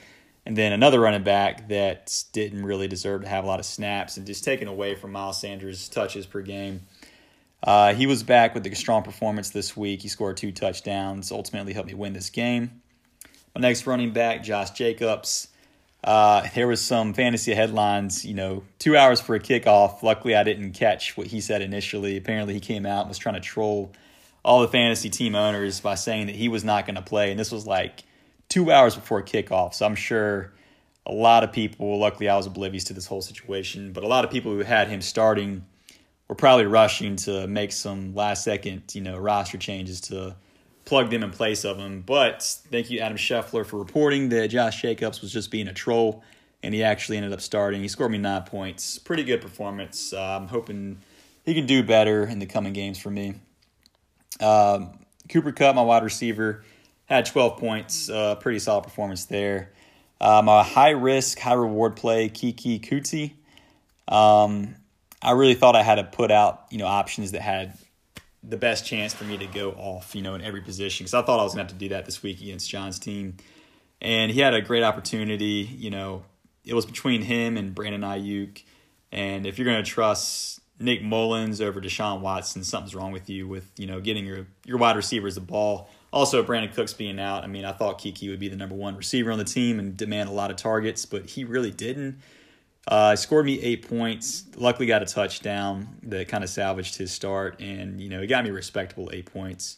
And 0.45 0.57
then 0.57 0.73
another 0.73 0.99
running 0.99 1.23
back 1.23 1.69
that 1.69 2.23
didn't 2.33 2.65
really 2.65 2.89
deserve 2.89 3.21
to 3.21 3.29
have 3.29 3.45
a 3.45 3.47
lot 3.47 3.61
of 3.61 3.65
snaps 3.65 4.17
and 4.17 4.27
just 4.27 4.43
taken 4.43 4.67
away 4.67 4.95
from 4.95 5.13
Miles 5.13 5.39
Sanders' 5.39 5.87
touches 5.87 6.25
per 6.25 6.41
game. 6.41 6.81
Uh, 7.63 7.93
he 7.93 8.07
was 8.07 8.23
back 8.23 8.53
with 8.53 8.67
a 8.67 8.75
strong 8.75 9.03
performance 9.03 9.51
this 9.51 9.77
week. 9.77 10.01
He 10.01 10.09
scored 10.09 10.35
two 10.35 10.51
touchdowns, 10.51 11.31
ultimately 11.31 11.71
helped 11.71 11.87
me 11.87 11.93
win 11.93 12.11
this 12.11 12.29
game. 12.29 12.81
My 13.55 13.61
next 13.61 13.87
running 13.87 14.11
back, 14.11 14.43
Josh 14.43 14.71
Jacobs. 14.71 15.47
Uh, 16.03 16.47
there 16.53 16.67
was 16.67 16.81
some 16.81 17.13
fantasy 17.13 17.53
headlines, 17.53 18.23
you 18.23 18.33
know, 18.33 18.63
two 18.79 18.95
hours 18.95 19.19
for 19.19 19.35
a 19.35 19.39
kickoff. 19.39 20.03
Luckily, 20.03 20.35
I 20.35 20.43
didn't 20.43 20.73
catch 20.73 21.17
what 21.17 21.27
he 21.27 21.41
said 21.41 21.61
initially. 21.61 22.17
Apparently, 22.17 22.53
he 22.53 22.59
came 22.59 22.85
out 22.85 23.01
and 23.01 23.09
was 23.09 23.17
trying 23.17 23.35
to 23.35 23.41
troll 23.41 23.91
all 24.45 24.61
the 24.61 24.67
fantasy 24.67 25.09
team 25.09 25.35
owners 25.35 25.79
by 25.81 25.95
saying 25.95 26.27
that 26.27 26.35
he 26.35 26.47
was 26.47 26.63
not 26.63 26.85
going 26.85 26.95
to 26.95 27.01
play. 27.01 27.31
And 27.31 27.39
this 27.39 27.51
was 27.51 27.65
like 27.65 28.03
two 28.47 28.71
hours 28.71 28.95
before 28.95 29.21
kickoff. 29.23 29.73
So 29.73 29.85
I'm 29.85 29.95
sure 29.95 30.53
a 31.05 31.11
lot 31.11 31.43
of 31.43 31.51
people, 31.51 31.99
luckily, 31.99 32.29
I 32.29 32.37
was 32.37 32.45
oblivious 32.45 32.85
to 32.85 32.93
this 32.93 33.07
whole 33.07 33.21
situation, 33.21 33.91
but 33.91 34.03
a 34.03 34.07
lot 34.07 34.23
of 34.23 34.31
people 34.31 34.51
who 34.51 34.59
had 34.59 34.87
him 34.87 35.01
starting– 35.01 35.65
we're 36.27 36.35
probably 36.35 36.65
rushing 36.65 37.15
to 37.15 37.47
make 37.47 37.71
some 37.71 38.13
last 38.13 38.43
second, 38.43 38.83
you 38.93 39.01
know, 39.01 39.17
roster 39.17 39.57
changes 39.57 40.01
to 40.01 40.35
plug 40.87 41.09
them 41.09 41.21
in 41.21 41.31
place 41.31 41.65
of 41.65 41.77
him. 41.77 42.01
But 42.01 42.41
thank 42.71 42.89
you, 42.89 42.99
Adam 42.99 43.17
Schefter, 43.17 43.65
for 43.65 43.77
reporting 43.77 44.29
that 44.29 44.47
Josh 44.47 44.81
Jacobs 44.81 45.21
was 45.21 45.33
just 45.33 45.51
being 45.51 45.67
a 45.67 45.73
troll, 45.73 46.23
and 46.63 46.73
he 46.73 46.81
actually 46.81 47.17
ended 47.17 47.33
up 47.33 47.41
starting. 47.41 47.81
He 47.81 47.89
scored 47.89 48.09
me 48.11 48.17
nine 48.17 48.43
points. 48.43 48.97
Pretty 48.97 49.25
good 49.25 49.41
performance. 49.41 50.13
Uh, 50.13 50.21
I'm 50.21 50.47
hoping 50.47 50.99
he 51.43 51.53
can 51.53 51.65
do 51.65 51.83
better 51.83 52.23
in 52.23 52.39
the 52.39 52.45
coming 52.45 52.71
games 52.71 52.97
for 52.97 53.11
me. 53.11 53.35
Um, 54.39 54.97
Cooper 55.29 55.51
Kupp, 55.51 55.75
my 55.75 55.81
wide 55.81 56.03
receiver, 56.03 56.63
had 57.05 57.25
12 57.25 57.59
points. 57.59 58.09
Uh, 58.09 58.35
pretty 58.35 58.59
solid 58.59 58.83
performance 58.83 59.25
there. 59.25 59.73
Um, 60.21 60.47
a 60.47 60.63
high 60.63 60.91
risk, 60.91 61.37
high 61.37 61.53
reward 61.53 61.97
play, 61.97 62.29
Keke 62.29 62.79
Coutee. 62.79 63.33
Um, 64.07 64.75
I 65.21 65.31
really 65.31 65.53
thought 65.53 65.75
I 65.75 65.83
had 65.83 65.95
to 65.95 66.05
put 66.05 66.31
out, 66.31 66.65
you 66.69 66.77
know, 66.77 66.87
options 66.87 67.33
that 67.33 67.41
had 67.41 67.77
the 68.47 68.57
best 68.57 68.85
chance 68.85 69.13
for 69.13 69.23
me 69.25 69.37
to 69.37 69.45
go 69.47 69.71
off, 69.71 70.15
you 70.15 70.21
know, 70.21 70.35
in 70.35 70.41
every 70.41 70.61
position. 70.61 71.03
Because 71.03 71.13
I 71.13 71.21
thought 71.21 71.39
I 71.39 71.43
was 71.43 71.53
going 71.53 71.67
to 71.67 71.73
have 71.73 71.79
to 71.79 71.85
do 71.85 71.89
that 71.89 72.05
this 72.05 72.23
week 72.23 72.41
against 72.41 72.69
John's 72.69 72.99
team. 72.99 73.37
And 74.01 74.31
he 74.31 74.39
had 74.39 74.53
a 74.53 74.61
great 74.61 74.83
opportunity. 74.83 75.69
You 75.77 75.89
know, 75.89 76.23
it 76.63 76.73
was 76.73 76.85
between 76.85 77.21
him 77.23 77.57
and 77.57 77.75
Brandon 77.75 78.01
Aiyuk. 78.01 78.63
And 79.11 79.45
if 79.45 79.57
you're 79.57 79.65
going 79.65 79.83
to 79.83 79.89
trust 79.89 80.59
Nick 80.79 81.01
Mullens 81.01 81.61
over 81.61 81.81
Deshaun 81.81 82.21
Watson, 82.21 82.63
something's 82.63 82.95
wrong 82.95 83.11
with 83.11 83.29
you 83.29 83.47
with, 83.47 83.69
you 83.77 83.87
know, 83.87 83.99
getting 83.99 84.25
your, 84.25 84.47
your 84.65 84.77
wide 84.77 84.95
receivers 84.95 85.35
the 85.35 85.41
ball. 85.41 85.89
Also, 86.11 86.43
Brandin 86.43 86.73
Cooks 86.73 86.93
being 86.93 87.19
out. 87.19 87.43
I 87.43 87.47
mean, 87.47 87.65
I 87.65 87.73
thought 87.73 87.99
Keke 87.99 88.29
would 88.29 88.39
be 88.39 88.47
the 88.47 88.55
number 88.55 88.75
one 88.75 88.95
receiver 88.95 89.31
on 89.31 89.37
the 89.37 89.43
team 89.43 89.79
and 89.79 89.97
demand 89.97 90.29
a 90.29 90.31
lot 90.31 90.51
of 90.51 90.57
targets, 90.57 91.05
but 91.05 91.31
he 91.31 91.43
really 91.43 91.71
didn't. 91.71 92.19
Uh, 92.87 93.15
scored 93.17 93.45
me 93.45 93.61
eight 93.61 93.87
points. 93.87 94.45
Luckily, 94.55 94.85
got 94.85 95.03
a 95.03 95.05
touchdown 95.05 95.97
that 96.03 96.29
kind 96.29 96.43
of 96.43 96.49
salvaged 96.49 96.95
his 96.95 97.11
start, 97.11 97.59
and 97.59 97.99
you 97.99 98.09
know 98.09 98.21
it 98.21 98.27
got 98.27 98.43
me 98.43 98.51
respectable 98.51 99.09
eight 99.11 99.25
points. 99.25 99.77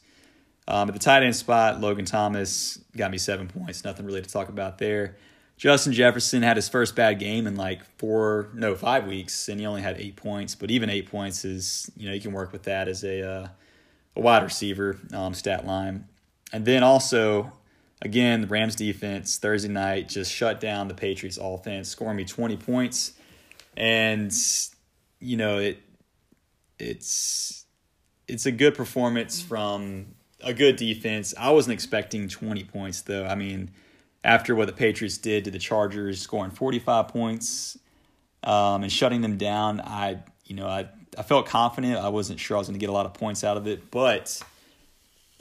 Um, 0.67 0.87
at 0.87 0.93
the 0.93 0.99
tight 0.99 1.23
end 1.23 1.35
spot, 1.35 1.81
Logan 1.81 2.05
Thomas 2.05 2.77
got 2.95 3.09
me 3.09 3.17
seven 3.17 3.47
points. 3.47 3.83
Nothing 3.83 4.05
really 4.05 4.21
to 4.21 4.29
talk 4.29 4.49
about 4.49 4.77
there. 4.77 5.17
Justin 5.57 5.91
Jefferson 5.91 6.43
had 6.43 6.55
his 6.55 6.69
first 6.69 6.95
bad 6.95 7.19
game 7.19 7.47
in 7.47 7.55
like 7.55 7.83
four, 7.97 8.49
no, 8.53 8.75
five 8.75 9.07
weeks, 9.07 9.49
and 9.49 9.59
he 9.59 9.65
only 9.65 9.81
had 9.81 9.99
eight 9.99 10.15
points. 10.15 10.53
But 10.53 10.69
even 10.69 10.89
eight 10.89 11.09
points 11.09 11.43
is, 11.43 11.91
you 11.97 12.07
know, 12.07 12.13
you 12.13 12.21
can 12.21 12.31
work 12.31 12.53
with 12.53 12.63
that 12.63 12.87
as 12.87 13.03
a 13.03 13.27
uh, 13.27 13.47
a 14.15 14.21
wide 14.21 14.43
receiver 14.43 14.99
um, 15.11 15.33
stat 15.33 15.65
line. 15.65 16.05
And 16.53 16.63
then 16.63 16.83
also 16.83 17.51
Again, 18.01 18.41
the 18.41 18.47
Rams 18.47 18.75
defense 18.75 19.37
Thursday 19.37 19.69
night 19.69 20.07
just 20.07 20.31
shut 20.31 20.59
down 20.59 20.87
the 20.87 20.93
Patriots 20.93 21.37
offense, 21.41 21.89
scoring 21.89 22.15
me 22.15 22.25
20 22.25 22.55
points. 22.57 23.13
And 23.75 24.33
you 25.19 25.37
know, 25.37 25.57
it 25.57 25.81
it's 26.77 27.65
it's 28.27 28.45
a 28.45 28.51
good 28.51 28.75
performance 28.75 29.41
from 29.41 30.15
a 30.41 30.53
good 30.53 30.77
defense. 30.77 31.33
I 31.37 31.51
wasn't 31.51 31.73
expecting 31.73 32.29
20 32.29 32.63
points 32.65 33.01
though. 33.01 33.25
I 33.25 33.35
mean, 33.35 33.71
after 34.23 34.55
what 34.55 34.67
the 34.67 34.73
Patriots 34.73 35.17
did 35.17 35.45
to 35.45 35.51
the 35.51 35.59
Chargers, 35.59 36.21
scoring 36.21 36.51
45 36.51 37.09
points 37.09 37.77
um, 38.43 38.83
and 38.83 38.91
shutting 38.91 39.21
them 39.21 39.37
down, 39.37 39.81
I 39.81 40.23
you 40.45 40.55
know, 40.55 40.67
I 40.67 40.87
I 41.17 41.23
felt 41.23 41.47
confident. 41.47 41.97
I 41.97 42.09
wasn't 42.09 42.39
sure 42.39 42.55
I 42.55 42.59
was 42.59 42.67
going 42.67 42.79
to 42.79 42.83
get 42.83 42.89
a 42.89 42.93
lot 42.93 43.05
of 43.05 43.13
points 43.13 43.43
out 43.43 43.57
of 43.57 43.67
it, 43.67 43.91
but 43.91 44.41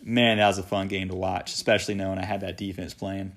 man, 0.09 0.38
that 0.38 0.47
was 0.47 0.59
a 0.59 0.62
fun 0.62 0.88
game 0.88 1.09
to 1.09 1.14
watch, 1.14 1.53
especially 1.53 1.94
knowing 1.94 2.18
I 2.18 2.25
had 2.25 2.40
that 2.40 2.57
defense 2.57 2.94
playing. 2.94 3.33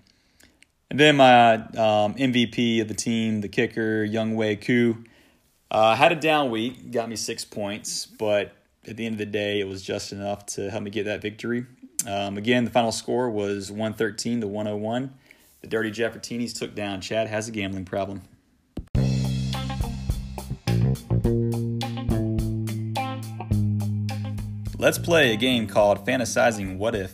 And 0.89 0.99
then 0.99 1.17
my 1.17 1.53
um, 1.53 2.15
MVP 2.15 2.81
of 2.81 2.88
the 2.88 2.93
team, 2.93 3.41
the 3.41 3.47
kicker, 3.47 4.05
Younghoe 4.05 4.62
Koo, 4.65 5.03
uh, 5.69 5.95
had 5.95 6.12
a 6.12 6.15
down 6.15 6.49
week, 6.49 6.91
got 6.91 7.10
me 7.10 7.15
six 7.15 7.45
points, 7.45 8.05
but 8.05 8.53
at 8.88 8.97
the 8.97 9.05
end 9.05 9.13
of 9.13 9.19
the 9.19 9.25
day, 9.25 9.60
it 9.60 9.67
was 9.67 9.81
just 9.81 10.12
enough 10.12 10.45
to 10.47 10.69
help 10.69 10.84
me 10.84 10.89
get 10.89 11.05
that 11.05 11.21
victory. 11.21 11.65
Um, 12.07 12.38
again, 12.38 12.65
the 12.65 12.71
final 12.71 12.91
score 12.91 13.29
was 13.29 13.69
113 13.71 14.41
to 14.41 14.47
101. 14.47 15.13
The 15.62 15.67
Dirty 15.67 15.91
Jeffertinis 15.91 16.57
took 16.57 16.73
down 16.73 16.99
Chad 17.01 17.27
has 17.27 17.47
a 17.47 17.51
gambling 17.51 17.86
problem. 17.86 18.23
Let's 24.81 24.97
play 24.97 25.31
a 25.31 25.37
game 25.37 25.67
called 25.67 26.03
Fantasizing 26.07 26.77
What 26.79 26.95
If. 26.95 27.13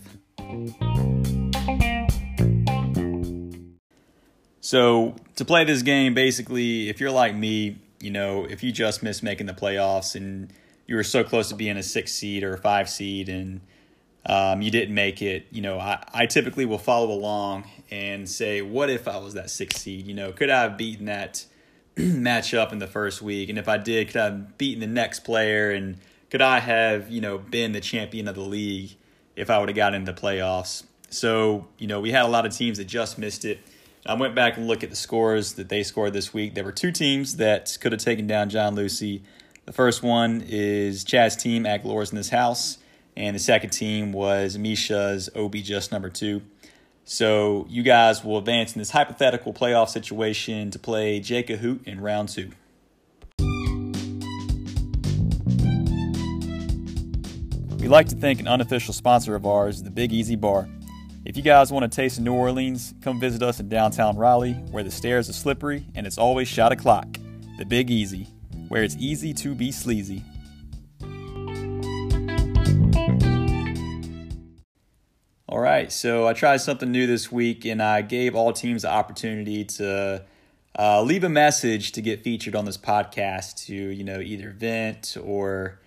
So, 4.61 5.15
to 5.35 5.45
play 5.45 5.65
this 5.65 5.81
game, 5.81 6.13
basically, 6.13 6.87
if 6.87 7.01
you're 7.01 7.11
like 7.11 7.35
me, 7.35 7.79
you 7.99 8.09
know, 8.09 8.45
if 8.45 8.63
you 8.63 8.71
just 8.71 9.03
missed 9.03 9.21
making 9.21 9.47
the 9.47 9.53
playoffs 9.53 10.15
and 10.15 10.51
you 10.87 10.95
were 10.95 11.03
so 11.03 11.25
close 11.25 11.49
to 11.49 11.55
being 11.55 11.75
a 11.75 11.83
six 11.83 12.13
seed 12.13 12.43
or 12.43 12.53
a 12.53 12.57
five 12.57 12.89
seed 12.89 13.27
and 13.27 13.59
um, 14.25 14.61
you 14.61 14.71
didn't 14.71 14.95
make 14.95 15.21
it, 15.21 15.47
you 15.51 15.61
know, 15.61 15.77
I, 15.77 16.01
I 16.13 16.25
typically 16.25 16.65
will 16.65 16.77
follow 16.77 17.11
along 17.11 17.65
and 17.91 18.29
say, 18.29 18.61
what 18.61 18.89
if 18.89 19.09
I 19.09 19.17
was 19.17 19.33
that 19.33 19.49
six 19.49 19.75
seed? 19.75 20.07
You 20.07 20.13
know, 20.13 20.31
could 20.31 20.49
I 20.49 20.61
have 20.61 20.77
beaten 20.77 21.05
that 21.05 21.45
matchup 21.97 22.71
in 22.71 22.79
the 22.79 22.87
first 22.87 23.21
week? 23.21 23.49
And 23.49 23.59
if 23.59 23.67
I 23.67 23.77
did, 23.77 24.07
could 24.07 24.17
I 24.17 24.25
have 24.25 24.57
beaten 24.57 24.79
the 24.79 24.87
next 24.87 25.21
player? 25.21 25.71
And 25.71 25.97
could 26.29 26.41
I 26.41 26.59
have, 26.59 27.09
you 27.09 27.21
know, 27.21 27.37
been 27.37 27.71
the 27.71 27.81
champion 27.81 28.27
of 28.27 28.35
the 28.35 28.41
league 28.41 28.95
if 29.35 29.49
I 29.49 29.59
would 29.59 29.69
have 29.69 29.75
gotten 29.75 30.01
into 30.01 30.11
the 30.11 30.21
playoffs? 30.21 30.83
So, 31.09 31.67
you 31.77 31.87
know, 31.87 31.99
we 32.01 32.11
had 32.11 32.25
a 32.25 32.27
lot 32.27 32.45
of 32.45 32.55
teams 32.55 32.77
that 32.77 32.85
just 32.85 33.17
missed 33.17 33.45
it. 33.45 33.59
I 34.05 34.13
went 34.13 34.35
back 34.35 34.57
and 34.57 34.67
looked 34.67 34.83
at 34.83 34.89
the 34.89 34.95
scores 34.95 35.53
that 35.53 35.69
they 35.69 35.83
scored 35.83 36.13
this 36.13 36.33
week. 36.33 36.55
There 36.55 36.63
were 36.63 36.71
two 36.71 36.91
teams 36.91 37.37
that 37.37 37.77
could 37.81 37.91
have 37.91 38.01
taken 38.01 38.27
down 38.27 38.49
John 38.49 38.75
Lucy. 38.75 39.23
The 39.65 39.73
first 39.73 40.01
one 40.01 40.43
is 40.47 41.03
Chad's 41.03 41.35
team 41.35 41.65
at 41.65 41.83
Glorious 41.83 42.11
in 42.11 42.15
this 42.15 42.29
house, 42.29 42.77
and 43.17 43.35
the 43.35 43.39
second 43.39 43.71
team 43.71 44.13
was 44.13 44.57
Misha's 44.57 45.29
OB 45.35 45.55
just 45.55 45.91
number 45.91 46.09
two. 46.09 46.41
So 47.03 47.65
you 47.69 47.83
guys 47.83 48.23
will 48.23 48.37
advance 48.37 48.75
in 48.75 48.79
this 48.79 48.91
hypothetical 48.91 49.53
playoff 49.53 49.89
situation 49.89 50.71
to 50.71 50.79
play 50.79 51.19
Jake 51.19 51.49
Hoot 51.49 51.85
in 51.85 52.01
round 52.01 52.29
two. 52.29 52.51
We 57.79 57.87
like 57.87 58.07
to 58.07 58.15
thank 58.15 58.39
an 58.39 58.47
unofficial 58.47 58.91
sponsor 58.91 59.35
of 59.35 59.45
ours, 59.45 59.83
the 59.83 59.91
Big 59.91 60.11
Easy 60.11 60.35
Bar. 60.35 60.67
If 61.25 61.37
you 61.37 61.43
guys 61.43 61.71
want 61.71 61.89
to 61.89 61.95
taste 61.95 62.19
New 62.19 62.33
Orleans, 62.33 62.95
come 63.01 63.19
visit 63.19 63.43
us 63.43 63.59
in 63.59 63.69
downtown 63.69 64.17
Raleigh, 64.17 64.53
where 64.71 64.83
the 64.83 64.89
stairs 64.89 65.29
are 65.29 65.33
slippery 65.33 65.85
and 65.93 66.07
it's 66.07 66.17
always 66.17 66.47
shot 66.47 66.71
o'clock. 66.71 67.07
The 67.59 67.65
Big 67.65 67.91
Easy, 67.91 68.27
where 68.67 68.81
it's 68.81 68.95
easy 68.97 69.31
to 69.35 69.53
be 69.53 69.71
sleazy. 69.71 70.23
All 75.47 75.59
right, 75.59 75.91
so 75.91 76.27
I 76.27 76.33
tried 76.33 76.57
something 76.57 76.91
new 76.91 77.05
this 77.05 77.31
week 77.31 77.63
and 77.63 77.81
I 77.81 78.01
gave 78.01 78.35
all 78.35 78.51
teams 78.53 78.81
the 78.81 78.89
opportunity 78.91 79.63
to 79.65 80.25
uh, 80.77 81.01
leave 81.03 81.23
a 81.23 81.29
message 81.29 81.91
to 81.93 82.01
get 82.01 82.23
featured 82.23 82.55
on 82.55 82.65
this 82.65 82.77
podcast 82.77 83.67
to, 83.67 83.75
you 83.75 84.03
know, 84.03 84.19
either 84.19 84.49
vent 84.49 85.15
or 85.23 85.79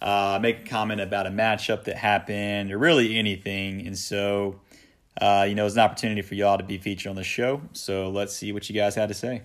uh, 0.00 0.38
make 0.40 0.60
a 0.60 0.64
comment 0.64 1.00
about 1.00 1.26
a 1.26 1.30
matchup 1.30 1.84
that 1.84 1.96
happened 1.96 2.72
or 2.72 2.78
really 2.78 3.18
anything. 3.18 3.86
And 3.86 3.96
so 3.98 4.60
uh, 5.20 5.46
you 5.48 5.54
know, 5.54 5.66
it's 5.66 5.74
an 5.74 5.80
opportunity 5.80 6.22
for 6.22 6.34
y'all 6.34 6.58
to 6.58 6.64
be 6.64 6.78
featured 6.78 7.10
on 7.10 7.16
the 7.16 7.24
show. 7.24 7.60
So 7.72 8.08
let's 8.10 8.34
see 8.34 8.52
what 8.52 8.68
you 8.68 8.74
guys 8.74 8.94
had 8.94 9.08
to 9.08 9.14
say. 9.14 9.42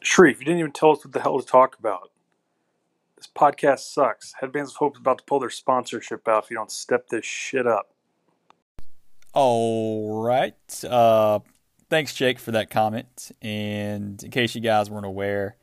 Sharif, 0.00 0.40
you 0.40 0.44
didn't 0.44 0.60
even 0.60 0.72
tell 0.72 0.92
us 0.92 1.04
what 1.04 1.12
the 1.12 1.20
hell 1.20 1.40
to 1.40 1.46
talk 1.46 1.78
about. 1.78 2.10
This 3.16 3.28
podcast 3.34 3.80
sucks. 3.80 4.34
Headbands 4.40 4.72
of 4.72 4.76
Hope 4.76 4.96
is 4.96 5.00
about 5.00 5.18
to 5.18 5.24
pull 5.24 5.40
their 5.40 5.50
sponsorship 5.50 6.26
out 6.26 6.44
if 6.44 6.50
you 6.50 6.56
don't 6.56 6.70
step 6.70 7.08
this 7.08 7.24
shit 7.24 7.66
up. 7.66 7.90
All 9.32 10.22
right. 10.22 10.84
Uh, 10.84 11.40
thanks, 11.88 12.14
Jake, 12.14 12.38
for 12.38 12.50
that 12.52 12.70
comment. 12.70 13.30
And 13.40 14.22
in 14.22 14.30
case 14.30 14.54
you 14.54 14.60
guys 14.60 14.90
weren't 14.90 15.06
aware, 15.06 15.56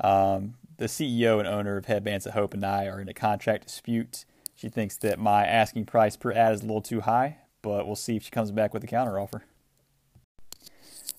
um, 0.00 0.54
the 0.76 0.86
CEO 0.86 1.38
and 1.38 1.48
owner 1.48 1.76
of 1.76 1.86
Headbands 1.86 2.26
of 2.26 2.34
Hope 2.34 2.54
and 2.54 2.64
I 2.64 2.86
are 2.86 3.00
in 3.00 3.08
a 3.08 3.14
contract 3.14 3.66
dispute 3.66 4.24
she 4.56 4.70
thinks 4.70 4.96
that 4.98 5.18
my 5.18 5.44
asking 5.44 5.84
price 5.84 6.16
per 6.16 6.32
ad 6.32 6.54
is 6.54 6.62
a 6.62 6.64
little 6.64 6.80
too 6.80 7.02
high, 7.02 7.36
but 7.60 7.86
we'll 7.86 7.94
see 7.94 8.16
if 8.16 8.24
she 8.24 8.30
comes 8.30 8.50
back 8.50 8.72
with 8.72 8.82
a 8.82 8.86
counteroffer. 8.86 9.42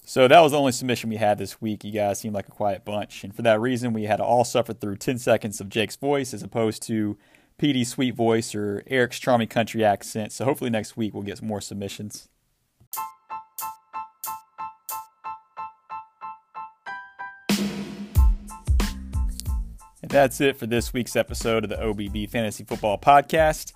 So 0.04 0.28
that 0.28 0.40
was 0.40 0.54
the 0.54 0.58
only 0.58 0.72
submission 0.72 1.12
we 1.12 1.18
had 1.18 1.38
this 1.38 1.62
week. 1.62 1.84
You 1.84 1.92
guys 1.92 2.20
seem 2.20 2.34
like 2.34 2.48
a 2.48 2.52
quiet 2.52 2.84
bunch, 2.84 3.24
and 3.24 3.36
for 3.36 3.44
that 3.44 3.62
reason, 3.62 3.94
we 3.94 4.04
had 4.04 4.20
all 4.20 4.44
suffer 4.44 4.74
through 4.74 4.96
10 4.96 5.20
seconds 5.20 5.62
of 5.62 5.70
Jake's 5.70 5.98
voice 5.98 6.34
as 6.34 6.42
opposed 6.42 6.82
to 6.88 7.16
PD's 7.60 7.90
sweet 7.90 8.16
voice 8.16 8.56
or 8.56 8.84
Eric's 8.88 9.20
charming 9.20 9.50
country 9.50 9.86
accent. 9.86 10.32
So 10.32 10.46
hopefully 10.46 10.72
next 10.72 10.98
week 10.98 11.14
we'll 11.14 11.24
get 11.24 11.42
more 11.42 11.62
submissions. 11.62 12.30
And 20.04 20.12
that's 20.12 20.42
it 20.42 20.58
for 20.58 20.68
this 20.68 20.94
week's 20.94 21.16
episode 21.16 21.64
of 21.64 21.70
the 21.72 21.78
OBB 21.78 22.30
Fantasy 22.30 22.64
Football 22.64 23.00
Podcast. 23.00 23.74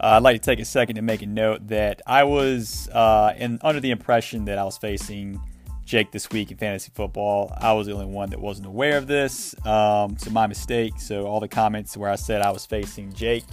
Uh, 0.00 0.16
I'd 0.16 0.22
like 0.22 0.40
to 0.40 0.44
take 0.44 0.60
a 0.60 0.64
second 0.64 0.96
to 0.96 1.02
make 1.02 1.22
a 1.22 1.26
note 1.26 1.66
that 1.66 2.00
I 2.06 2.22
was 2.24 2.88
uh, 2.90 3.34
in, 3.36 3.58
under 3.60 3.80
the 3.80 3.90
impression 3.90 4.44
that 4.44 4.56
I 4.56 4.62
was 4.62 4.78
facing 4.78 5.40
Jake 5.84 6.12
this 6.12 6.30
week 6.30 6.52
in 6.52 6.56
fantasy 6.56 6.92
football. 6.94 7.52
I 7.60 7.72
was 7.72 7.88
the 7.88 7.92
only 7.92 8.06
one 8.06 8.30
that 8.30 8.40
wasn't 8.40 8.68
aware 8.68 8.96
of 8.96 9.08
this. 9.08 9.54
Um, 9.66 10.16
so 10.16 10.30
my 10.30 10.46
mistake. 10.46 10.94
So 10.98 11.26
all 11.26 11.40
the 11.40 11.48
comments 11.48 11.96
where 11.96 12.10
I 12.10 12.16
said 12.16 12.40
I 12.40 12.52
was 12.52 12.64
facing 12.64 13.12
Jake 13.12 13.44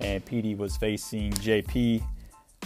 and 0.00 0.24
PD 0.24 0.56
was 0.56 0.76
facing 0.76 1.32
JP, 1.34 2.02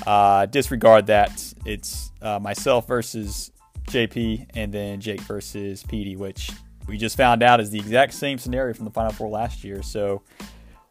uh, 0.06 0.46
disregard 0.46 1.06
that. 1.08 1.52
It's 1.66 2.12
uh, 2.22 2.38
myself 2.38 2.88
versus 2.88 3.52
JP 3.88 4.46
and 4.54 4.72
then 4.72 5.00
Jake 5.02 5.20
versus 5.20 5.82
PD, 5.82 6.16
which 6.16 6.50
we 6.86 6.96
just 6.96 7.16
found 7.16 7.42
out 7.42 7.60
is 7.60 7.70
the 7.70 7.78
exact 7.78 8.14
same 8.14 8.38
scenario 8.38 8.74
from 8.74 8.84
the 8.84 8.90
Final 8.90 9.12
Four 9.12 9.28
last 9.28 9.64
year. 9.64 9.82
So 9.82 10.22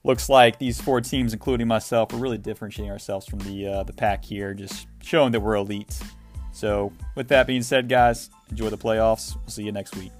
looks 0.03 0.29
like 0.29 0.59
these 0.59 0.79
four 0.79 1.01
teams, 1.01 1.33
including 1.33 1.67
myself, 1.67 2.13
are 2.13 2.17
really 2.17 2.37
differentiating 2.37 2.91
ourselves 2.91 3.25
from 3.25 3.39
the 3.39 3.67
uh, 3.67 3.83
the 3.83 3.93
pack 3.93 4.23
here, 4.23 4.53
just 4.53 4.87
showing 5.01 5.31
that 5.31 5.39
we're 5.39 5.55
elite. 5.55 5.99
So 6.51 6.93
with 7.15 7.27
that 7.29 7.47
being 7.47 7.63
said, 7.63 7.89
guys, 7.89 8.29
enjoy 8.49 8.69
the 8.69 8.77
playoffs. 8.77 9.35
We'll 9.35 9.49
see 9.49 9.63
you 9.63 9.71
next 9.71 9.95
week. 9.95 10.11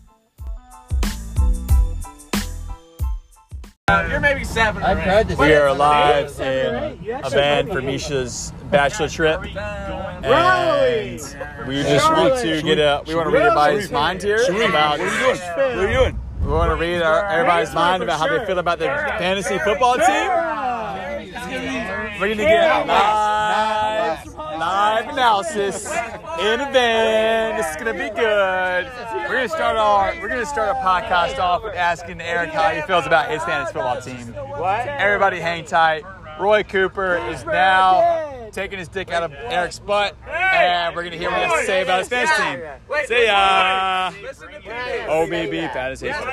Uh, 3.88 4.08
you're 4.10 4.20
maybe 4.20 4.44
seven. 4.44 4.82
I've 4.82 4.98
heard 4.98 5.28
this. 5.28 5.38
We 5.38 5.54
are 5.54 5.72
live 5.72 6.40
in 6.40 7.00
a 7.24 7.30
van 7.30 7.68
for 7.68 7.84
Misha's 7.84 8.52
bachelor 8.72 9.10
trip. 9.10 9.42
And 10.24 11.20
we 11.68 11.84
just 11.84 12.10
want 12.12 12.40
to 12.42 12.62
get 12.62 12.80
a, 12.80 13.04
we 13.08 13.16
want 13.16 13.28
to 13.28 13.34
read 13.34 13.44
everybody's 13.44 13.92
mind 13.92 14.22
here 14.22 14.38
about, 14.38 15.00
What 15.00 15.08
are 15.08 15.14
you 15.14 15.20
doing? 15.20 15.40
What 15.40 15.60
are 15.60 15.92
you 15.92 15.98
doing? 15.98 16.20
we 16.46 16.52
want 16.52 16.70
to 16.70 16.76
read 16.76 17.02
our, 17.02 17.26
everybody's 17.26 17.74
mind 17.74 18.04
about 18.04 18.20
how 18.20 18.28
they 18.38 18.46
feel 18.46 18.60
about 18.60 18.78
their 18.78 18.96
fantasy 19.18 19.58
football 19.60 19.96
team. 19.96 20.30
We're 22.20 22.28
going 22.28 22.38
to 22.38 22.44
get 22.44 22.88
live, 22.88 24.36
live 24.36 25.10
analysis 25.10 25.86
in 25.88 26.62
a 26.62 26.70
van. 26.72 27.58
This 27.58 27.68
is 27.72 27.76
going 27.76 27.98
to 27.98 28.04
be 28.04 28.10
good. 28.16 28.86
We're 29.28 29.38
going 29.38 29.50
to 29.50 29.50
start 29.50 29.76
our, 29.76 30.14
we're 30.22 30.28
going 30.28 30.40
to 30.40 30.46
start 30.46 30.70
a 30.70 30.80
podcast 30.82 31.40
off 31.40 31.64
with 31.64 31.74
asking 31.74 32.22
Eric 32.22 32.52
how 32.52 32.70
he 32.70 32.82
feels 32.84 33.08
about 33.08 33.30
his 33.30 33.44
fantasy 33.44 33.74
football 33.74 34.00
team. 34.00 34.34
What? 34.60 34.88
Everybody 34.88 35.40
hang 35.40 35.66
tight. 35.66 36.04
Roy 36.40 36.64
Cooper 36.64 37.18
is 37.30 37.44
now 37.46 38.35
taking 38.56 38.80
his 38.80 38.88
dick 38.88 39.12
out 39.12 39.24
of 39.24 39.34
Eric's 39.34 39.80
butt, 39.80 40.16
and 40.28 40.96
we're 40.96 41.04
gonna 41.04 41.18
hear 41.18 41.30
what 41.30 41.40
he 41.40 41.46
has 41.46 41.60
to 41.60 41.66
say 41.66 41.82
about 41.84 42.00
his 42.00 42.08
fantasy 42.08 42.42
team. 42.42 42.62
See 43.06 43.26
ya. 43.26 44.12
Listen 44.24 44.48
to 44.48 44.60
me. 44.60 44.66
OBB 44.66 45.74
fantasy 45.74 46.12
football. 46.12 46.32